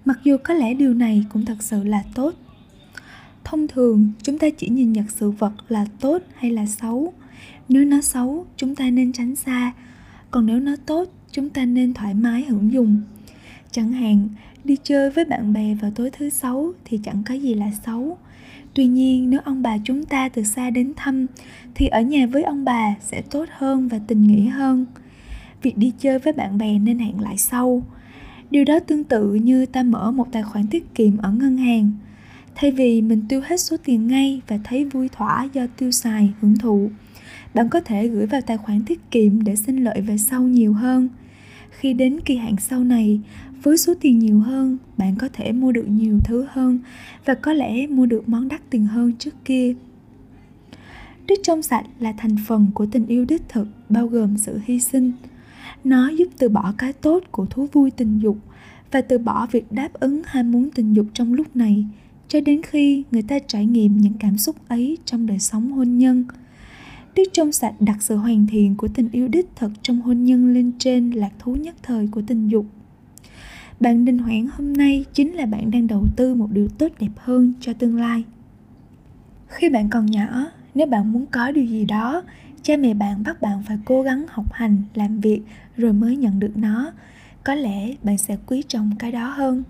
Mặc 0.06 0.20
dù 0.24 0.38
có 0.44 0.54
lẽ 0.54 0.74
điều 0.74 0.94
này 0.94 1.24
cũng 1.34 1.46
thật 1.46 1.64
sự 1.64 1.84
là 1.84 2.04
tốt. 2.16 2.34
Thông 3.44 3.68
thường, 3.68 4.12
chúng 4.24 4.40
ta 4.40 4.48
chỉ 4.58 4.70
nhìn 4.70 4.94
nhận 4.94 5.06
sự 5.10 5.32
vật 5.32 5.54
là 5.70 5.86
tốt 6.00 6.22
hay 6.36 6.52
là 6.52 6.66
xấu. 6.66 7.14
Nếu 7.70 7.86
nó 7.86 8.02
xấu, 8.02 8.46
chúng 8.58 8.76
ta 8.76 8.90
nên 8.90 9.14
tránh 9.14 9.36
xa. 9.36 9.72
Còn 10.32 10.46
nếu 10.46 10.60
nó 10.60 10.76
tốt, 10.86 11.10
chúng 11.32 11.50
ta 11.50 11.66
nên 11.66 11.94
thoải 11.94 12.14
mái 12.14 12.44
hưởng 12.44 12.74
dùng. 12.74 13.02
Chẳng 13.72 13.92
hạn, 13.92 14.30
đi 14.64 14.78
chơi 14.84 15.10
với 15.10 15.26
bạn 15.26 15.54
bè 15.54 15.76
vào 15.82 15.92
tối 15.96 16.10
thứ 16.18 16.30
sáu 16.30 16.74
thì 16.86 17.00
chẳng 17.04 17.24
có 17.28 17.34
gì 17.34 17.54
là 17.54 17.72
xấu. 17.86 18.18
Tuy 18.74 18.88
nhiên, 18.88 19.30
nếu 19.30 19.40
ông 19.46 19.62
bà 19.62 19.78
chúng 19.84 20.06
ta 20.06 20.30
từ 20.30 20.44
xa 20.44 20.70
đến 20.70 20.94
thăm, 20.96 21.26
thì 21.76 21.88
ở 21.88 22.02
nhà 22.02 22.26
với 22.26 22.44
ông 22.44 22.66
bà 22.66 22.96
sẽ 23.02 23.22
tốt 23.22 23.46
hơn 23.58 23.88
và 23.88 24.00
tình 24.08 24.28
nghĩa 24.28 24.50
hơn 24.50 24.86
việc 25.64 25.78
đi 25.78 25.94
chơi 26.00 26.20
với 26.20 26.34
bạn 26.34 26.58
bè 26.58 26.80
nên 26.80 27.00
hẹn 27.00 27.20
lại 27.20 27.38
sau. 27.38 27.84
Điều 28.52 28.66
đó 28.66 28.80
tương 28.80 29.04
tự 29.04 29.34
như 29.34 29.66
ta 29.66 29.84
mở 29.84 30.12
một 30.12 30.28
tài 30.32 30.44
khoản 30.44 30.68
tiết 30.68 30.96
kiệm 30.96 31.18
ở 31.18 31.32
ngân 31.32 31.58
hàng. 31.58 31.92
Thay 32.56 32.72
vì 32.72 33.02
mình 33.02 33.22
tiêu 33.30 33.42
hết 33.46 33.60
số 33.60 33.78
tiền 33.84 34.08
ngay 34.08 34.42
và 34.48 34.60
thấy 34.64 34.86
vui 34.86 35.10
thỏa 35.10 35.48
do 35.54 35.68
tiêu 35.78 35.92
xài, 35.92 36.34
hưởng 36.42 36.58
thụ, 36.58 36.90
bạn 37.54 37.70
có 37.70 37.80
thể 37.80 38.08
gửi 38.08 38.26
vào 38.26 38.42
tài 38.42 38.58
khoản 38.58 38.82
tiết 38.86 39.12
kiệm 39.12 39.44
để 39.44 39.56
sinh 39.56 39.84
lợi 39.84 40.02
về 40.02 40.18
sau 40.18 40.42
nhiều 40.42 40.74
hơn. 40.74 41.10
Khi 41.70 41.94
đến 41.94 42.20
kỳ 42.26 42.36
hạn 42.36 42.56
sau 42.60 42.84
này, 42.84 43.20
với 43.64 43.78
số 43.78 43.94
tiền 44.02 44.20
nhiều 44.20 44.40
hơn, 44.40 44.78
bạn 44.98 45.16
có 45.16 45.30
thể 45.34 45.52
mua 45.52 45.72
được 45.72 45.86
nhiều 45.88 46.20
thứ 46.24 46.46
hơn 46.50 46.80
và 47.26 47.34
có 47.34 47.54
lẽ 47.54 47.88
mua 47.88 48.06
được 48.06 48.30
món 48.30 48.48
đắt 48.48 48.62
tiền 48.70 48.86
hơn 48.86 49.14
trước 49.20 49.46
kia. 49.46 49.74
Đức 51.28 51.36
trong 51.44 51.62
sạch 51.62 51.86
là 52.00 52.14
thành 52.18 52.36
phần 52.48 52.68
của 52.74 52.86
tình 52.86 53.06
yêu 53.06 53.26
đích 53.26 53.50
thực, 53.50 53.68
bao 53.90 54.08
gồm 54.08 54.38
sự 54.38 54.60
hy 54.66 54.80
sinh 54.80 55.12
nó 55.84 56.10
giúp 56.10 56.28
từ 56.38 56.50
bỏ 56.50 56.74
cái 56.78 56.94
tốt 56.94 57.24
của 57.32 57.46
thú 57.46 57.68
vui 57.72 57.92
tình 57.92 58.20
dục 58.20 58.38
và 58.92 59.02
từ 59.02 59.18
bỏ 59.18 59.48
việc 59.52 59.72
đáp 59.72 59.90
ứng 59.94 60.22
ham 60.26 60.52
muốn 60.52 60.70
tình 60.70 60.94
dục 60.94 61.06
trong 61.14 61.34
lúc 61.34 61.56
này, 61.56 61.86
cho 62.28 62.42
đến 62.42 62.62
khi 62.64 63.04
người 63.12 63.22
ta 63.22 63.40
trải 63.48 63.66
nghiệm 63.66 63.98
những 63.98 64.14
cảm 64.20 64.38
xúc 64.38 64.56
ấy 64.68 64.98
trong 65.06 65.26
đời 65.26 65.40
sống 65.40 65.72
hôn 65.72 65.98
nhân. 65.98 66.26
Đức 67.16 67.24
trong 67.34 67.52
sạch 67.52 67.74
đặt 67.80 67.98
sự 68.00 68.16
hoàn 68.16 68.48
thiện 68.48 68.76
của 68.76 68.88
tình 68.88 69.10
yêu 69.12 69.28
đích 69.28 69.50
thực 69.56 69.72
trong 69.82 70.02
hôn 70.02 70.24
nhân 70.24 70.54
lên 70.54 70.72
trên 70.80 71.12
lạc 71.12 71.32
thú 71.40 71.56
nhất 71.56 71.76
thời 71.84 72.08
của 72.08 72.22
tình 72.28 72.48
dục. 72.48 72.66
Bạn 73.80 74.06
đình 74.06 74.18
hoãn 74.18 74.48
hôm 74.54 74.74
nay 74.74 75.06
chính 75.14 75.34
là 75.34 75.46
bạn 75.46 75.72
đang 75.72 75.88
đầu 75.88 76.06
tư 76.16 76.36
một 76.36 76.48
điều 76.52 76.68
tốt 76.68 76.92
đẹp 77.00 77.12
hơn 77.18 77.54
cho 77.60 77.74
tương 77.74 77.96
lai. 77.96 78.24
Khi 79.48 79.70
bạn 79.70 79.90
còn 79.90 80.06
nhỏ, 80.06 80.46
nếu 80.76 80.88
bạn 80.88 81.12
muốn 81.12 81.26
có 81.32 81.52
điều 81.52 81.66
gì 81.66 81.86
đó 81.86 82.24
cha 82.64 82.78
mẹ 82.78 82.94
bạn 82.94 83.24
bắt 83.24 83.42
bạn 83.42 83.64
phải 83.68 83.78
cố 83.86 84.02
gắng 84.02 84.26
học 84.30 84.54
hành, 84.54 84.84
làm 84.94 85.20
việc 85.20 85.42
rồi 85.78 85.94
mới 85.94 86.18
nhận 86.18 86.40
được 86.40 86.52
nó. 86.56 86.92
Có 87.44 87.56
lẽ 87.56 87.96
bạn 88.04 88.18
sẽ 88.18 88.38
quý 88.48 88.64
trọng 88.68 88.92
cái 89.00 89.12
đó 89.12 89.28
hơn. 89.28 89.64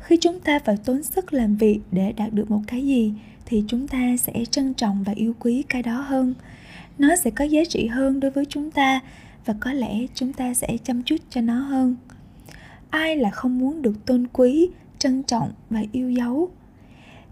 Khi 0.00 0.16
chúng 0.20 0.40
ta 0.40 0.58
phải 0.58 0.76
tốn 0.84 1.02
sức 1.02 1.32
làm 1.32 1.56
việc 1.56 1.80
để 1.92 2.12
đạt 2.12 2.32
được 2.32 2.50
một 2.50 2.60
cái 2.66 2.86
gì, 2.86 3.12
thì 3.46 3.64
chúng 3.68 3.88
ta 3.88 4.16
sẽ 4.16 4.44
trân 4.50 4.74
trọng 4.74 5.02
và 5.02 5.12
yêu 5.16 5.34
quý 5.40 5.64
cái 5.68 5.82
đó 5.82 6.00
hơn. 6.00 6.34
Nó 6.98 7.16
sẽ 7.16 7.30
có 7.30 7.44
giá 7.44 7.60
trị 7.68 7.86
hơn 7.86 8.20
đối 8.20 8.30
với 8.30 8.44
chúng 8.48 8.70
ta 8.70 9.00
và 9.44 9.54
có 9.60 9.72
lẽ 9.72 10.06
chúng 10.14 10.32
ta 10.32 10.54
sẽ 10.54 10.76
chăm 10.84 11.02
chút 11.02 11.16
cho 11.30 11.40
nó 11.40 11.58
hơn. 11.58 11.96
Ai 12.90 13.16
là 13.16 13.30
không 13.30 13.58
muốn 13.58 13.82
được 13.82 14.06
tôn 14.06 14.26
quý, 14.32 14.68
trân 14.98 15.22
trọng 15.22 15.52
và 15.70 15.82
yêu 15.92 16.10
dấu? 16.10 16.50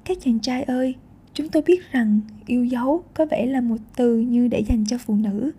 Các 0.05 0.19
chàng 0.25 0.41
trai 0.41 0.63
ơi 0.63 0.95
chúng 1.35 1.49
tôi 1.49 1.63
biết 1.63 1.93
rằng 1.93 2.21
yêu 2.47 2.65
dấu 2.65 3.05
có 3.15 3.27
vẻ 3.27 3.47
là 3.47 3.61
một 3.61 3.77
từ 3.97 4.19
như 4.19 4.49
để 4.49 4.61
dành 4.61 4.85
cho 4.87 4.99
phụ 4.99 5.15
nữ, 5.15 5.51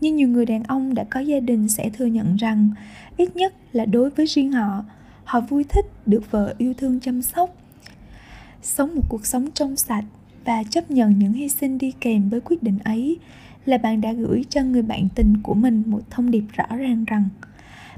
nhưng 0.00 0.16
nhiều 0.16 0.28
người 0.28 0.46
đàn 0.46 0.62
ông 0.62 0.94
đã 0.94 1.04
có 1.04 1.20
gia 1.20 1.40
đình 1.40 1.68
sẽ 1.68 1.90
thừa 1.90 2.06
nhận 2.06 2.36
rằng 2.36 2.70
ít 3.16 3.36
nhất 3.36 3.54
là 3.72 3.84
đối 3.84 4.10
với 4.10 4.26
riêng 4.26 4.52
họ 4.52 4.84
họ 5.24 5.40
vui 5.40 5.64
thích 5.64 5.86
được 6.06 6.30
vợ 6.30 6.54
yêu 6.58 6.74
thương 6.74 7.00
chăm 7.00 7.22
sóc, 7.22 7.56
sống 8.62 8.94
một 8.94 9.02
cuộc 9.08 9.26
sống 9.26 9.50
trong 9.54 9.76
sạch 9.76 10.04
và 10.44 10.62
chấp 10.70 10.90
nhận 10.90 11.18
những 11.18 11.32
hy 11.32 11.48
sinh 11.48 11.78
đi 11.78 11.92
kèm 12.00 12.28
với 12.28 12.40
quyết 12.40 12.62
định 12.62 12.78
ấy 12.84 13.18
là 13.66 13.78
bạn 13.78 14.00
đã 14.00 14.12
gửi 14.12 14.44
cho 14.48 14.62
người 14.62 14.82
bạn 14.82 15.08
tình 15.14 15.34
của 15.42 15.54
mình 15.54 15.82
một 15.86 16.00
thông 16.10 16.30
điệp 16.30 16.44
rõ 16.52 16.76
ràng 16.76 17.04
rằng 17.04 17.28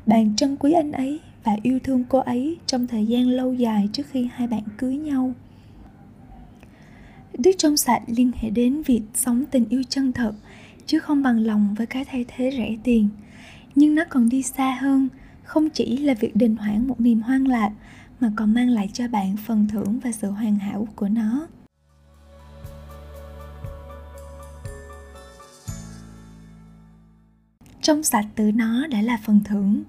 bạn 0.06 0.36
trân 0.36 0.56
quý 0.56 0.72
anh 0.72 0.92
ấy 0.92 1.20
và 1.44 1.56
yêu 1.62 1.78
thương 1.84 2.04
cô 2.08 2.18
ấy 2.18 2.56
trong 2.66 2.86
thời 2.86 3.06
gian 3.06 3.28
lâu 3.28 3.54
dài 3.54 3.88
trước 3.92 4.06
khi 4.10 4.28
hai 4.32 4.48
bạn 4.48 4.62
cưới 4.76 4.96
nhau 4.96 5.32
đức 7.38 7.50
trong 7.58 7.76
sạch 7.76 8.02
liên 8.06 8.30
hệ 8.34 8.50
đến 8.50 8.82
việc 8.82 9.02
sống 9.14 9.44
tình 9.50 9.68
yêu 9.68 9.82
chân 9.88 10.12
thật, 10.12 10.32
chứ 10.86 10.98
không 10.98 11.22
bằng 11.22 11.38
lòng 11.40 11.74
với 11.78 11.86
cái 11.86 12.04
thay 12.04 12.24
thế 12.28 12.50
rẻ 12.56 12.76
tiền. 12.84 13.08
Nhưng 13.74 13.94
nó 13.94 14.04
còn 14.08 14.28
đi 14.28 14.42
xa 14.42 14.78
hơn, 14.80 15.08
không 15.44 15.70
chỉ 15.70 15.96
là 15.96 16.14
việc 16.14 16.36
đình 16.36 16.56
hoãn 16.56 16.88
một 16.88 17.00
niềm 17.00 17.20
hoang 17.20 17.48
lạc, 17.48 17.70
mà 18.20 18.32
còn 18.36 18.54
mang 18.54 18.68
lại 18.68 18.90
cho 18.92 19.08
bạn 19.08 19.36
phần 19.46 19.66
thưởng 19.72 20.00
và 20.04 20.12
sự 20.12 20.30
hoàn 20.30 20.58
hảo 20.58 20.88
của 20.96 21.08
nó. 21.08 21.46
Trong 27.82 28.02
sạch 28.02 28.26
từ 28.34 28.52
nó 28.52 28.86
đã 28.86 29.02
là 29.02 29.18
phần 29.24 29.40
thưởng. 29.44 29.82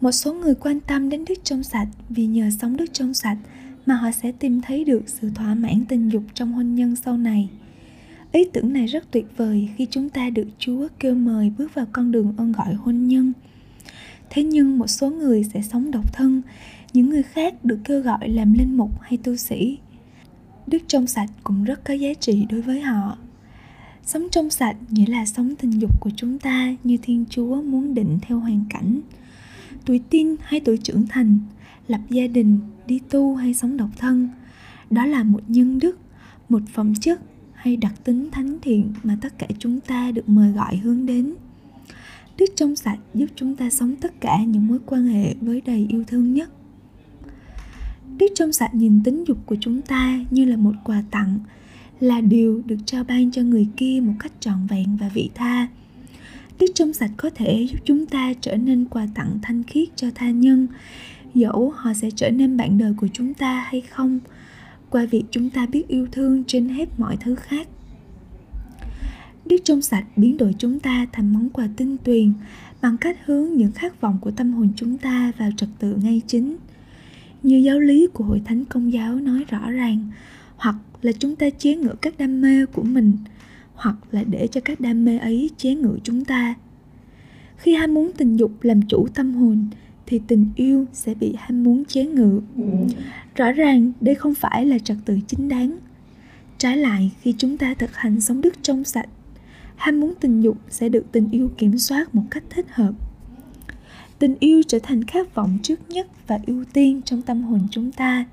Một 0.00 0.12
số 0.12 0.34
người 0.34 0.54
quan 0.54 0.80
tâm 0.80 1.08
đến 1.08 1.24
đức 1.28 1.34
trong 1.44 1.62
sạch 1.62 1.88
vì 2.08 2.26
nhờ 2.26 2.50
sống 2.60 2.76
đức 2.76 2.86
trong 2.92 3.14
sạch 3.14 3.38
mà 3.86 3.94
họ 3.94 4.10
sẽ 4.10 4.32
tìm 4.32 4.60
thấy 4.60 4.84
được 4.84 5.02
sự 5.06 5.30
thỏa 5.34 5.54
mãn 5.54 5.84
tình 5.88 6.08
dục 6.08 6.22
trong 6.34 6.52
hôn 6.52 6.74
nhân 6.74 6.96
sau 6.96 7.16
này. 7.16 7.48
Ý 8.32 8.44
tưởng 8.52 8.72
này 8.72 8.86
rất 8.86 9.10
tuyệt 9.10 9.26
vời 9.36 9.68
khi 9.76 9.86
chúng 9.90 10.08
ta 10.08 10.30
được 10.30 10.48
chúa 10.58 10.88
kêu 10.98 11.14
mời 11.14 11.52
bước 11.58 11.74
vào 11.74 11.86
con 11.92 12.12
đường 12.12 12.34
ơn 12.36 12.52
gọi 12.52 12.74
hôn 12.74 13.08
nhân. 13.08 13.32
Thế 14.30 14.42
nhưng 14.42 14.78
một 14.78 14.86
số 14.86 15.10
người 15.10 15.44
sẽ 15.44 15.62
sống 15.62 15.90
độc 15.90 16.12
thân, 16.12 16.42
những 16.92 17.10
người 17.10 17.22
khác 17.22 17.64
được 17.64 17.78
kêu 17.84 18.00
gọi 18.00 18.28
làm 18.28 18.52
linh 18.52 18.76
mục 18.76 19.00
hay 19.00 19.16
tu 19.16 19.36
sĩ. 19.36 19.78
Đức 20.66 20.78
trong 20.86 21.06
sạch 21.06 21.30
cũng 21.42 21.64
rất 21.64 21.84
có 21.84 21.94
giá 21.94 22.14
trị 22.14 22.46
đối 22.50 22.62
với 22.62 22.80
họ. 22.80 23.18
Sống 24.04 24.28
trong 24.30 24.50
sạch 24.50 24.76
nghĩa 24.90 25.06
là 25.06 25.26
sống 25.26 25.56
tình 25.56 25.80
dục 25.80 26.00
của 26.00 26.10
chúng 26.16 26.38
ta 26.38 26.76
như 26.84 26.96
thiên 27.02 27.24
chúa 27.30 27.62
muốn 27.62 27.94
định 27.94 28.18
theo 28.22 28.38
hoàn 28.38 28.64
cảnh. 28.70 29.00
Tuổi 29.84 30.00
tin 30.10 30.36
hay 30.42 30.60
tuổi 30.60 30.76
trưởng 30.76 31.06
thành 31.06 31.38
lập 31.88 32.00
gia 32.10 32.26
đình, 32.26 32.58
đi 32.86 33.00
tu 33.10 33.34
hay 33.34 33.54
sống 33.54 33.76
độc 33.76 33.90
thân. 33.96 34.28
Đó 34.90 35.06
là 35.06 35.22
một 35.22 35.40
nhân 35.48 35.78
đức, 35.78 35.98
một 36.48 36.62
phẩm 36.72 36.94
chất 36.94 37.20
hay 37.52 37.76
đặc 37.76 37.94
tính 38.04 38.28
thánh 38.32 38.58
thiện 38.62 38.92
mà 39.02 39.16
tất 39.20 39.38
cả 39.38 39.46
chúng 39.58 39.80
ta 39.80 40.10
được 40.10 40.28
mời 40.28 40.52
gọi 40.52 40.76
hướng 40.76 41.06
đến. 41.06 41.34
Đức 42.38 42.46
trong 42.56 42.76
sạch 42.76 42.98
giúp 43.14 43.26
chúng 43.36 43.56
ta 43.56 43.70
sống 43.70 43.96
tất 43.96 44.20
cả 44.20 44.44
những 44.44 44.66
mối 44.66 44.78
quan 44.86 45.04
hệ 45.04 45.34
với 45.40 45.60
đầy 45.60 45.86
yêu 45.90 46.04
thương 46.06 46.34
nhất. 46.34 46.50
Đức 48.18 48.26
trong 48.34 48.52
sạch 48.52 48.74
nhìn 48.74 49.02
tính 49.04 49.24
dục 49.28 49.38
của 49.46 49.56
chúng 49.60 49.82
ta 49.82 50.24
như 50.30 50.44
là 50.44 50.56
một 50.56 50.74
quà 50.84 51.02
tặng, 51.10 51.38
là 52.00 52.20
điều 52.20 52.62
được 52.66 52.76
trao 52.86 53.04
ban 53.04 53.30
cho 53.30 53.42
người 53.42 53.68
kia 53.76 54.00
một 54.02 54.14
cách 54.18 54.32
trọn 54.40 54.66
vẹn 54.68 54.96
và 55.00 55.08
vị 55.08 55.30
tha. 55.34 55.68
Đức 56.58 56.66
trong 56.74 56.92
sạch 56.92 57.10
có 57.16 57.30
thể 57.30 57.66
giúp 57.72 57.78
chúng 57.84 58.06
ta 58.06 58.32
trở 58.40 58.56
nên 58.56 58.84
quà 58.84 59.06
tặng 59.14 59.38
thanh 59.42 59.62
khiết 59.62 59.88
cho 59.96 60.08
tha 60.14 60.30
nhân 60.30 60.66
dẫu 61.34 61.72
họ 61.76 61.92
sẽ 61.92 62.10
trở 62.10 62.30
nên 62.30 62.56
bạn 62.56 62.78
đời 62.78 62.94
của 62.96 63.08
chúng 63.12 63.34
ta 63.34 63.66
hay 63.68 63.80
không, 63.80 64.18
qua 64.90 65.06
việc 65.06 65.24
chúng 65.30 65.50
ta 65.50 65.66
biết 65.66 65.88
yêu 65.88 66.06
thương 66.12 66.44
trên 66.46 66.68
hết 66.68 67.00
mọi 67.00 67.16
thứ 67.16 67.34
khác. 67.34 67.68
Đức 69.46 69.56
trong 69.64 69.82
sạch 69.82 70.04
biến 70.16 70.36
đổi 70.36 70.54
chúng 70.58 70.80
ta 70.80 71.06
thành 71.12 71.32
món 71.32 71.50
quà 71.50 71.68
tinh 71.76 71.96
tuyền 72.04 72.32
bằng 72.82 72.96
cách 72.96 73.18
hướng 73.24 73.52
những 73.52 73.72
khát 73.72 74.00
vọng 74.00 74.18
của 74.20 74.30
tâm 74.30 74.52
hồn 74.52 74.68
chúng 74.76 74.98
ta 74.98 75.32
vào 75.38 75.50
trật 75.56 75.68
tự 75.78 75.96
ngay 76.02 76.22
chính. 76.26 76.56
Như 77.42 77.56
giáo 77.56 77.80
lý 77.80 78.08
của 78.12 78.24
hội 78.24 78.42
thánh 78.44 78.64
công 78.64 78.92
giáo 78.92 79.14
nói 79.14 79.44
rõ 79.50 79.70
ràng, 79.70 80.10
hoặc 80.56 80.76
là 81.02 81.12
chúng 81.12 81.36
ta 81.36 81.50
chế 81.50 81.76
ngự 81.76 81.94
các 82.02 82.18
đam 82.18 82.40
mê 82.40 82.66
của 82.66 82.82
mình, 82.82 83.12
hoặc 83.74 83.96
là 84.10 84.24
để 84.24 84.46
cho 84.46 84.60
các 84.64 84.80
đam 84.80 85.04
mê 85.04 85.18
ấy 85.18 85.50
chế 85.56 85.74
ngự 85.74 85.98
chúng 86.02 86.24
ta. 86.24 86.54
Khi 87.56 87.74
ham 87.74 87.94
muốn 87.94 88.10
tình 88.16 88.36
dục 88.36 88.52
làm 88.62 88.82
chủ 88.82 89.08
tâm 89.14 89.34
hồn 89.34 89.66
thì 90.12 90.20
tình 90.26 90.46
yêu 90.56 90.86
sẽ 90.92 91.14
bị 91.14 91.34
ham 91.38 91.64
muốn 91.64 91.84
chế 91.84 92.04
ngự. 92.04 92.40
Rõ 93.34 93.52
ràng 93.52 93.92
đây 94.00 94.14
không 94.14 94.34
phải 94.34 94.66
là 94.66 94.78
trật 94.78 94.96
tự 95.04 95.18
chính 95.26 95.48
đáng. 95.48 95.78
Trái 96.58 96.76
lại, 96.76 97.12
khi 97.20 97.34
chúng 97.38 97.58
ta 97.58 97.74
thực 97.74 97.96
hành 97.96 98.20
sống 98.20 98.40
đức 98.40 98.54
trong 98.62 98.84
sạch, 98.84 99.08
ham 99.76 100.00
muốn 100.00 100.14
tình 100.20 100.40
dục 100.40 100.56
sẽ 100.70 100.88
được 100.88 101.12
tình 101.12 101.28
yêu 101.30 101.50
kiểm 101.58 101.78
soát 101.78 102.14
một 102.14 102.22
cách 102.30 102.42
thích 102.50 102.66
hợp. 102.70 102.92
Tình 104.18 104.34
yêu 104.40 104.62
trở 104.68 104.78
thành 104.82 105.04
khát 105.04 105.34
vọng 105.34 105.58
trước 105.62 105.80
nhất 105.88 106.06
và 106.26 106.38
ưu 106.46 106.64
tiên 106.72 107.02
trong 107.04 107.22
tâm 107.22 107.42
hồn 107.42 107.60
chúng 107.70 107.92
ta. 107.92 108.24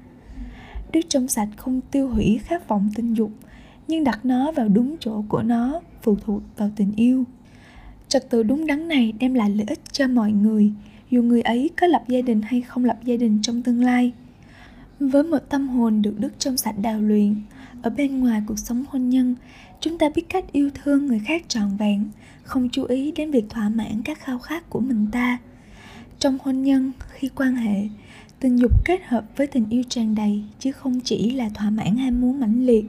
Đức 0.94 1.02
trong 1.10 1.28
sạch 1.28 1.50
không 1.58 1.82
tiêu 1.92 2.10
hủy 2.10 2.40
khát 2.44 2.68
vọng 2.68 2.90
tình 2.96 3.14
dục, 3.14 3.32
nhưng 3.88 4.04
đặt 4.04 4.26
nó 4.26 4.52
vào 4.52 4.68
đúng 4.68 4.96
chỗ 5.00 5.24
của 5.30 5.44
nó, 5.44 5.82
phụ 6.02 6.16
thuộc 6.26 6.42
vào 6.58 6.72
tình 6.76 6.92
yêu. 6.96 7.24
Trật 8.08 8.30
tự 8.30 8.44
đúng 8.44 8.68
đắn 8.68 8.88
này 8.88 9.14
đem 9.20 9.34
lại 9.34 9.50
lợi 9.50 9.66
ích 9.70 9.82
cho 9.92 10.08
mọi 10.08 10.32
người 10.32 10.72
dù 11.10 11.22
người 11.22 11.42
ấy 11.42 11.70
có 11.78 11.88
lập 11.88 12.04
gia 12.08 12.22
đình 12.22 12.42
hay 12.42 12.62
không 12.62 12.86
lập 12.86 12.98
gia 13.04 13.16
đình 13.16 13.40
trong 13.42 13.62
tương 13.62 13.84
lai, 13.84 14.12
với 15.00 15.24
một 15.24 15.50
tâm 15.50 15.68
hồn 15.68 16.02
được 16.02 16.20
đức 16.20 16.40
trong 16.40 16.58
sạch 16.58 16.76
đào 16.82 17.02
luyện, 17.02 17.36
ở 17.82 17.90
bên 17.90 18.20
ngoài 18.20 18.42
cuộc 18.48 18.60
sống 18.60 18.84
hôn 18.90 19.10
nhân, 19.10 19.36
chúng 19.80 19.98
ta 19.98 20.10
biết 20.16 20.30
cách 20.30 20.46
yêu 20.52 20.70
thương 20.74 21.06
người 21.06 21.22
khác 21.26 21.46
trọn 21.48 21.78
vẹn, 21.78 22.10
không 22.44 22.70
chú 22.70 22.84
ý 22.84 23.12
đến 23.12 23.32
việc 23.32 23.50
thỏa 23.50 23.70
mãn 23.70 24.02
các 24.06 24.20
khao 24.20 24.40
khát 24.40 24.70
của 24.70 24.80
mình 24.80 25.08
ta. 25.12 25.38
Trong 26.20 26.38
hôn 26.44 26.64
nhân, 26.64 26.92
khi 27.10 27.30
quan 27.36 27.56
hệ, 27.56 27.88
tình 28.40 28.60
dục 28.60 28.86
kết 28.86 29.00
hợp 29.06 29.26
với 29.38 29.48
tình 29.48 29.66
yêu 29.70 29.84
tràn 29.90 30.16
đầy, 30.16 30.44
chứ 30.60 30.72
không 30.72 31.00
chỉ 31.00 31.32
là 31.32 31.50
thỏa 31.54 31.70
mãn 31.70 31.98
ham 31.98 32.22
muốn 32.22 32.40
mãnh 32.40 32.66
liệt 32.66 32.86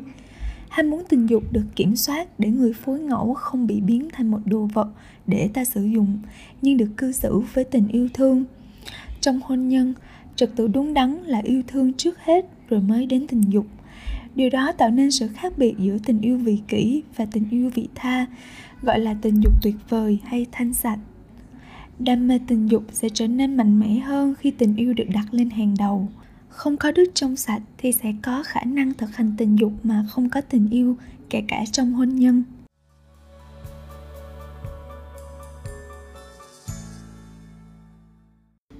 ham 0.70 0.90
muốn 0.90 1.02
tình 1.08 1.26
dục 1.26 1.42
được 1.52 1.64
kiểm 1.76 1.96
soát 1.96 2.28
để 2.38 2.48
người 2.48 2.72
phối 2.72 3.00
ngẫu 3.00 3.34
không 3.34 3.66
bị 3.66 3.80
biến 3.80 4.08
thành 4.12 4.30
một 4.30 4.40
đồ 4.44 4.68
vật 4.72 4.88
để 5.26 5.48
ta 5.54 5.64
sử 5.64 5.84
dụng, 5.84 6.18
nhưng 6.62 6.76
được 6.76 6.90
cư 6.96 7.12
xử 7.12 7.42
với 7.54 7.64
tình 7.64 7.88
yêu 7.88 8.08
thương. 8.14 8.44
Trong 9.20 9.40
hôn 9.44 9.68
nhân, 9.68 9.94
trật 10.36 10.50
tự 10.56 10.68
đúng 10.68 10.94
đắn 10.94 11.16
là 11.24 11.38
yêu 11.38 11.62
thương 11.66 11.92
trước 11.92 12.18
hết 12.18 12.46
rồi 12.68 12.80
mới 12.80 13.06
đến 13.06 13.26
tình 13.26 13.40
dục. 13.40 13.66
Điều 14.34 14.50
đó 14.50 14.72
tạo 14.78 14.90
nên 14.90 15.10
sự 15.10 15.28
khác 15.28 15.52
biệt 15.58 15.74
giữa 15.78 15.98
tình 16.04 16.20
yêu 16.20 16.38
vị 16.38 16.58
kỷ 16.68 17.02
và 17.16 17.24
tình 17.24 17.44
yêu 17.50 17.70
vị 17.74 17.88
tha, 17.94 18.26
gọi 18.82 18.98
là 18.98 19.14
tình 19.22 19.40
dục 19.40 19.62
tuyệt 19.62 19.74
vời 19.88 20.18
hay 20.24 20.46
thanh 20.52 20.74
sạch. 20.74 20.98
Đam 21.98 22.28
mê 22.28 22.38
tình 22.46 22.70
dục 22.70 22.84
sẽ 22.92 23.08
trở 23.08 23.26
nên 23.26 23.56
mạnh 23.56 23.80
mẽ 23.80 23.98
hơn 23.98 24.34
khi 24.40 24.50
tình 24.50 24.76
yêu 24.76 24.94
được 24.94 25.06
đặt 25.14 25.26
lên 25.30 25.50
hàng 25.50 25.74
đầu 25.78 26.08
không 26.50 26.76
có 26.76 26.92
đức 26.92 27.04
trong 27.14 27.36
sạch 27.36 27.62
thì 27.78 27.92
sẽ 27.92 28.14
có 28.22 28.42
khả 28.46 28.60
năng 28.64 28.94
thực 28.94 29.16
hành 29.16 29.34
tình 29.38 29.58
dục 29.58 29.72
mà 29.82 30.06
không 30.10 30.30
có 30.30 30.40
tình 30.40 30.70
yêu, 30.70 30.96
kể 31.30 31.42
cả 31.48 31.64
trong 31.72 31.92
hôn 31.92 32.08
nhân. 32.08 32.42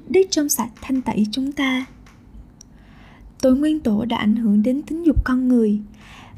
Đức 0.09 0.23
trong 0.31 0.49
sạch 0.49 0.71
thanh 0.81 1.03
tẩy 1.03 1.27
chúng 1.33 1.53
ta. 1.53 1.87
Tối 3.43 3.57
nguyên 3.57 3.81
tổ 3.81 4.05
đã 4.05 4.17
ảnh 4.17 4.37
hưởng 4.37 4.63
đến 4.63 4.83
tính 4.83 5.07
dục 5.07 5.25
con 5.25 5.49
người. 5.49 5.81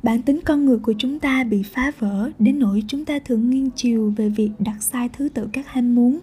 Bản 0.02 0.22
tính 0.22 0.40
con 0.44 0.64
người 0.64 0.78
của 0.78 0.94
chúng 0.98 1.18
ta 1.18 1.44
bị 1.44 1.62
phá 1.62 1.92
vỡ 1.98 2.30
đến 2.38 2.58
nỗi 2.58 2.82
chúng 2.88 3.04
ta 3.04 3.18
thường 3.18 3.50
nghiêng 3.50 3.70
chiều 3.76 4.14
về 4.16 4.28
việc 4.28 4.50
đặt 4.58 4.82
sai 4.82 5.08
thứ 5.08 5.28
tự 5.28 5.48
các 5.52 5.68
ham 5.68 5.94
muốn 5.94 6.18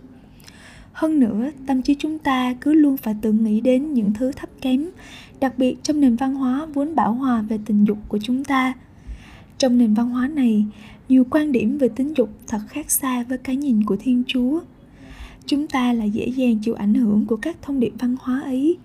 hơn 1.00 1.20
nữa, 1.20 1.51
tâm 1.68 1.82
trí 1.82 1.96
chúng 1.96 2.20
ta 2.20 2.53
cứ 2.62 2.74
luôn 2.74 2.98
phải 2.98 3.15
tự 3.22 3.32
nghĩ 3.32 3.62
đến 3.62 3.94
những 3.94 4.13
thứ 4.13 4.32
thấp 4.32 4.50
kém, 4.62 4.86
đặc 5.39 5.58
biệt 5.58 5.75
trong 5.84 6.00
nền 6.00 6.15
văn 6.15 6.36
hóa 6.36 6.65
vốn 6.74 6.96
bảo 6.96 7.13
hòa 7.13 7.41
về 7.41 7.60
tình 7.65 7.86
dục 7.86 7.98
của 8.08 8.20
chúng 8.24 8.44
ta. 8.44 8.74
Trong 9.58 9.77
nền 9.77 9.94
văn 9.94 10.10
hóa 10.10 10.27
này, 10.27 10.65
nhiều 11.10 11.25
quan 11.29 11.51
điểm 11.51 11.77
về 11.77 11.89
tính 11.89 12.13
dục 12.18 12.29
thật 12.48 12.60
khác 12.68 12.91
xa 12.91 13.24
với 13.24 13.38
cái 13.38 13.56
nhìn 13.56 13.84
của 13.84 13.96
thiên 14.00 14.24
chúa. 14.27 14.60
Chúng 15.46 15.68
ta 15.68 15.94
là 15.94 16.06
dễ 16.06 16.27
dàng 16.27 16.60
chịu 16.62 16.74
ảnh 16.74 16.94
hưởng 16.94 17.25
của 17.25 17.36
các 17.36 17.58
thông 17.62 17.79
điệp 17.79 17.94
văn 18.00 18.15
hóa 18.20 18.41
ấy. 18.41 18.77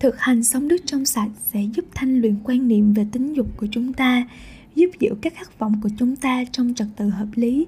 Thực 0.00 0.20
hành 0.20 0.42
sống 0.42 0.68
đức 0.68 0.82
trong 0.86 1.04
sạch 1.04 1.30
sẽ 1.52 1.62
giúp 1.74 1.84
thanh 1.94 2.20
luyện 2.20 2.34
quan 2.44 2.68
niệm 2.68 2.92
về 2.92 3.06
tính 3.12 3.32
dục 3.32 3.46
của 3.56 3.66
chúng 3.70 3.92
ta, 3.92 4.28
giúp 4.74 4.90
giữ 4.98 5.14
các 5.20 5.34
khát 5.34 5.58
vọng 5.58 5.74
của 5.82 5.90
chúng 5.98 6.16
ta 6.16 6.44
trong 6.52 6.74
trật 6.74 6.88
tự 6.96 7.08
hợp 7.08 7.28
lý 7.34 7.66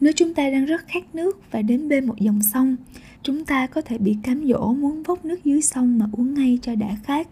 nếu 0.00 0.12
chúng 0.16 0.34
ta 0.34 0.50
đang 0.50 0.66
rất 0.66 0.88
khát 0.88 1.14
nước 1.14 1.40
và 1.50 1.62
đến 1.62 1.88
bên 1.88 2.06
một 2.06 2.18
dòng 2.20 2.40
sông, 2.52 2.76
chúng 3.22 3.44
ta 3.44 3.66
có 3.66 3.80
thể 3.80 3.98
bị 3.98 4.16
cám 4.22 4.46
dỗ 4.46 4.72
muốn 4.72 5.02
vốc 5.02 5.24
nước 5.24 5.44
dưới 5.44 5.62
sông 5.62 5.98
mà 5.98 6.06
uống 6.12 6.34
ngay 6.34 6.58
cho 6.62 6.74
đã 6.74 6.96
khát. 7.04 7.28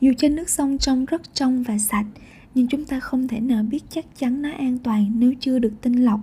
Dù 0.00 0.12
cho 0.18 0.28
nước 0.28 0.48
sông 0.48 0.78
trông 0.78 1.04
rất 1.04 1.34
trong 1.34 1.62
và 1.62 1.78
sạch, 1.78 2.06
nhưng 2.54 2.66
chúng 2.68 2.84
ta 2.84 3.00
không 3.00 3.28
thể 3.28 3.40
nào 3.40 3.62
biết 3.62 3.84
chắc 3.90 4.04
chắn 4.18 4.42
nó 4.42 4.50
an 4.52 4.78
toàn 4.78 5.12
nếu 5.16 5.34
chưa 5.40 5.58
được 5.58 5.72
tinh 5.82 6.04
lọc. 6.04 6.20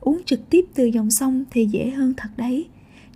Uống 0.00 0.22
trực 0.24 0.50
tiếp 0.50 0.64
từ 0.74 0.84
dòng 0.84 1.10
sông 1.10 1.44
thì 1.50 1.66
dễ 1.66 1.90
hơn 1.90 2.14
thật 2.16 2.28
đấy, 2.36 2.66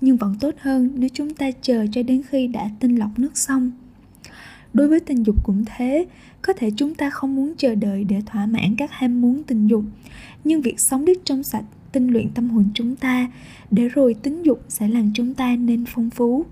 nhưng 0.00 0.16
vẫn 0.16 0.36
tốt 0.40 0.54
hơn 0.58 0.90
nếu 0.94 1.08
chúng 1.14 1.34
ta 1.34 1.50
chờ 1.62 1.86
cho 1.92 2.02
đến 2.02 2.22
khi 2.28 2.46
đã 2.46 2.70
tinh 2.80 2.96
lọc 2.96 3.18
nước 3.18 3.36
sông 3.36 3.70
đối 4.74 4.88
với 4.88 5.00
tình 5.00 5.26
dục 5.26 5.36
cũng 5.42 5.64
thế, 5.66 6.06
có 6.42 6.52
thể 6.52 6.70
chúng 6.76 6.94
ta 6.94 7.10
không 7.10 7.36
muốn 7.36 7.52
chờ 7.58 7.74
đợi 7.74 8.04
để 8.04 8.22
thỏa 8.26 8.46
mãn 8.46 8.76
các 8.76 8.92
ham 8.92 9.20
muốn 9.20 9.42
tình 9.42 9.66
dục. 9.66 9.84
Nhưng 10.44 10.62
việc 10.62 10.80
sống 10.80 11.04
đức 11.04 11.18
trong 11.24 11.42
sạch, 11.42 11.64
tinh 11.92 12.08
luyện 12.08 12.30
tâm 12.34 12.50
hồn 12.50 12.64
chúng 12.74 12.96
ta, 12.96 13.32
để 13.70 13.88
rồi 13.88 14.14
tính 14.14 14.42
dục 14.42 14.64
sẽ 14.68 14.88
làm 14.88 15.12
chúng 15.14 15.34
ta 15.34 15.56
nên 15.56 15.84
phong 15.88 16.10
phú. 16.10 16.44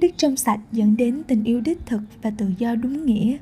Đức 0.00 0.08
trong 0.16 0.36
sạch 0.36 0.60
dẫn 0.72 0.96
đến 0.96 1.22
tình 1.26 1.44
yêu 1.44 1.60
đích 1.60 1.78
thực 1.86 2.00
và 2.22 2.30
tự 2.30 2.46
do 2.58 2.74
đúng 2.74 3.06
nghĩa. 3.06 3.36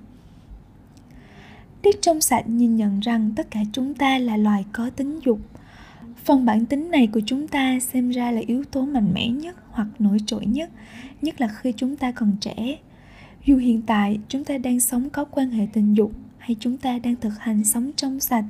Đức 1.82 1.90
trong 2.00 2.20
sạch 2.20 2.48
nhìn 2.48 2.76
nhận 2.76 3.00
rằng 3.00 3.32
tất 3.36 3.50
cả 3.50 3.60
chúng 3.72 3.94
ta 3.94 4.18
là 4.18 4.36
loài 4.36 4.64
có 4.72 4.90
tính 4.90 5.20
dục 5.24 5.40
phần 6.26 6.44
bản 6.44 6.66
tính 6.66 6.90
này 6.90 7.06
của 7.06 7.20
chúng 7.26 7.48
ta 7.48 7.80
xem 7.80 8.10
ra 8.10 8.30
là 8.30 8.40
yếu 8.46 8.64
tố 8.64 8.82
mạnh 8.82 9.10
mẽ 9.14 9.28
nhất 9.28 9.56
hoặc 9.70 9.86
nổi 9.98 10.18
trội 10.26 10.46
nhất 10.46 10.70
nhất 11.22 11.40
là 11.40 11.48
khi 11.48 11.72
chúng 11.72 11.96
ta 11.96 12.12
còn 12.12 12.36
trẻ. 12.40 12.78
Dù 13.44 13.56
hiện 13.56 13.82
tại 13.86 14.18
chúng 14.28 14.44
ta 14.44 14.58
đang 14.58 14.80
sống 14.80 15.10
có 15.10 15.24
quan 15.24 15.50
hệ 15.50 15.66
tình 15.72 15.94
dục 15.94 16.12
hay 16.38 16.56
chúng 16.60 16.76
ta 16.76 16.98
đang 16.98 17.16
thực 17.16 17.38
hành 17.38 17.64
sống 17.64 17.90
trong 17.96 18.20
sạch, 18.20 18.44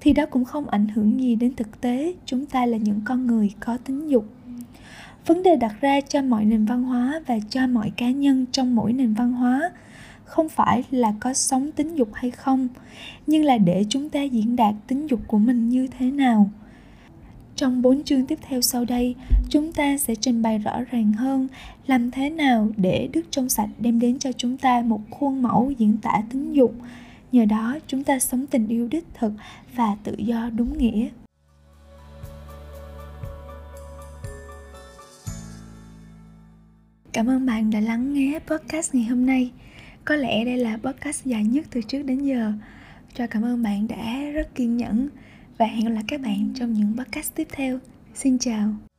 thì 0.00 0.12
đó 0.12 0.26
cũng 0.26 0.44
không 0.44 0.68
ảnh 0.68 0.88
hưởng 0.88 1.20
gì 1.20 1.34
đến 1.34 1.54
thực 1.54 1.80
tế 1.80 2.14
chúng 2.26 2.46
ta 2.46 2.66
là 2.66 2.76
những 2.76 3.00
con 3.04 3.26
người 3.26 3.52
có 3.60 3.76
tính 3.76 4.08
dục. 4.08 4.24
Vấn 5.26 5.42
đề 5.42 5.56
đặt 5.56 5.80
ra 5.80 6.00
cho 6.00 6.22
mọi 6.22 6.44
nền 6.44 6.64
văn 6.64 6.82
hóa 6.82 7.20
và 7.26 7.38
cho 7.50 7.66
mọi 7.66 7.92
cá 7.96 8.10
nhân 8.10 8.46
trong 8.52 8.74
mỗi 8.74 8.92
nền 8.92 9.14
văn 9.14 9.32
hóa 9.32 9.70
không 10.24 10.48
phải 10.48 10.84
là 10.90 11.14
có 11.20 11.34
sống 11.34 11.72
tính 11.72 11.94
dục 11.94 12.08
hay 12.14 12.30
không, 12.30 12.68
nhưng 13.26 13.44
là 13.44 13.58
để 13.58 13.84
chúng 13.88 14.08
ta 14.08 14.22
diễn 14.22 14.56
đạt 14.56 14.74
tính 14.86 15.06
dục 15.06 15.20
của 15.26 15.38
mình 15.38 15.68
như 15.68 15.86
thế 15.98 16.10
nào 16.10 16.50
trong 17.60 17.82
bốn 17.82 18.02
chương 18.04 18.26
tiếp 18.26 18.38
theo 18.48 18.60
sau 18.60 18.84
đây, 18.84 19.14
chúng 19.48 19.72
ta 19.72 19.98
sẽ 19.98 20.14
trình 20.14 20.42
bày 20.42 20.58
rõ 20.58 20.80
ràng 20.90 21.12
hơn 21.12 21.48
làm 21.86 22.10
thế 22.10 22.30
nào 22.30 22.68
để 22.76 23.08
Đức 23.12 23.22
trong 23.30 23.48
sạch 23.48 23.68
đem 23.78 24.00
đến 24.00 24.18
cho 24.18 24.32
chúng 24.32 24.56
ta 24.56 24.82
một 24.86 25.00
khuôn 25.10 25.42
mẫu 25.42 25.72
diễn 25.78 25.96
tả 26.02 26.22
tính 26.30 26.52
dục. 26.52 26.74
Nhờ 27.32 27.44
đó 27.44 27.78
chúng 27.86 28.04
ta 28.04 28.18
sống 28.18 28.46
tình 28.46 28.68
yêu 28.68 28.88
đích 28.90 29.04
thực 29.14 29.32
và 29.74 29.96
tự 30.04 30.14
do 30.18 30.50
đúng 30.50 30.78
nghĩa. 30.78 31.08
Cảm 37.12 37.26
ơn 37.26 37.46
bạn 37.46 37.70
đã 37.70 37.80
lắng 37.80 38.14
nghe 38.14 38.38
podcast 38.46 38.94
ngày 38.94 39.04
hôm 39.04 39.26
nay. 39.26 39.50
Có 40.04 40.16
lẽ 40.16 40.44
đây 40.44 40.56
là 40.56 40.78
podcast 40.82 41.24
dài 41.24 41.44
nhất 41.44 41.66
từ 41.70 41.80
trước 41.82 42.02
đến 42.02 42.24
giờ. 42.24 42.52
Cho 43.14 43.26
cảm 43.26 43.44
ơn 43.44 43.62
bạn 43.62 43.88
đã 43.88 44.30
rất 44.34 44.54
kiên 44.54 44.76
nhẫn 44.76 45.08
và 45.60 45.66
hẹn 45.66 45.84
gặp 45.84 45.90
lại 45.90 46.04
các 46.08 46.20
bạn 46.20 46.52
trong 46.54 46.72
những 46.72 46.96
podcast 46.98 47.34
tiếp 47.34 47.48
theo. 47.52 47.78
Xin 48.14 48.38
chào! 48.38 48.89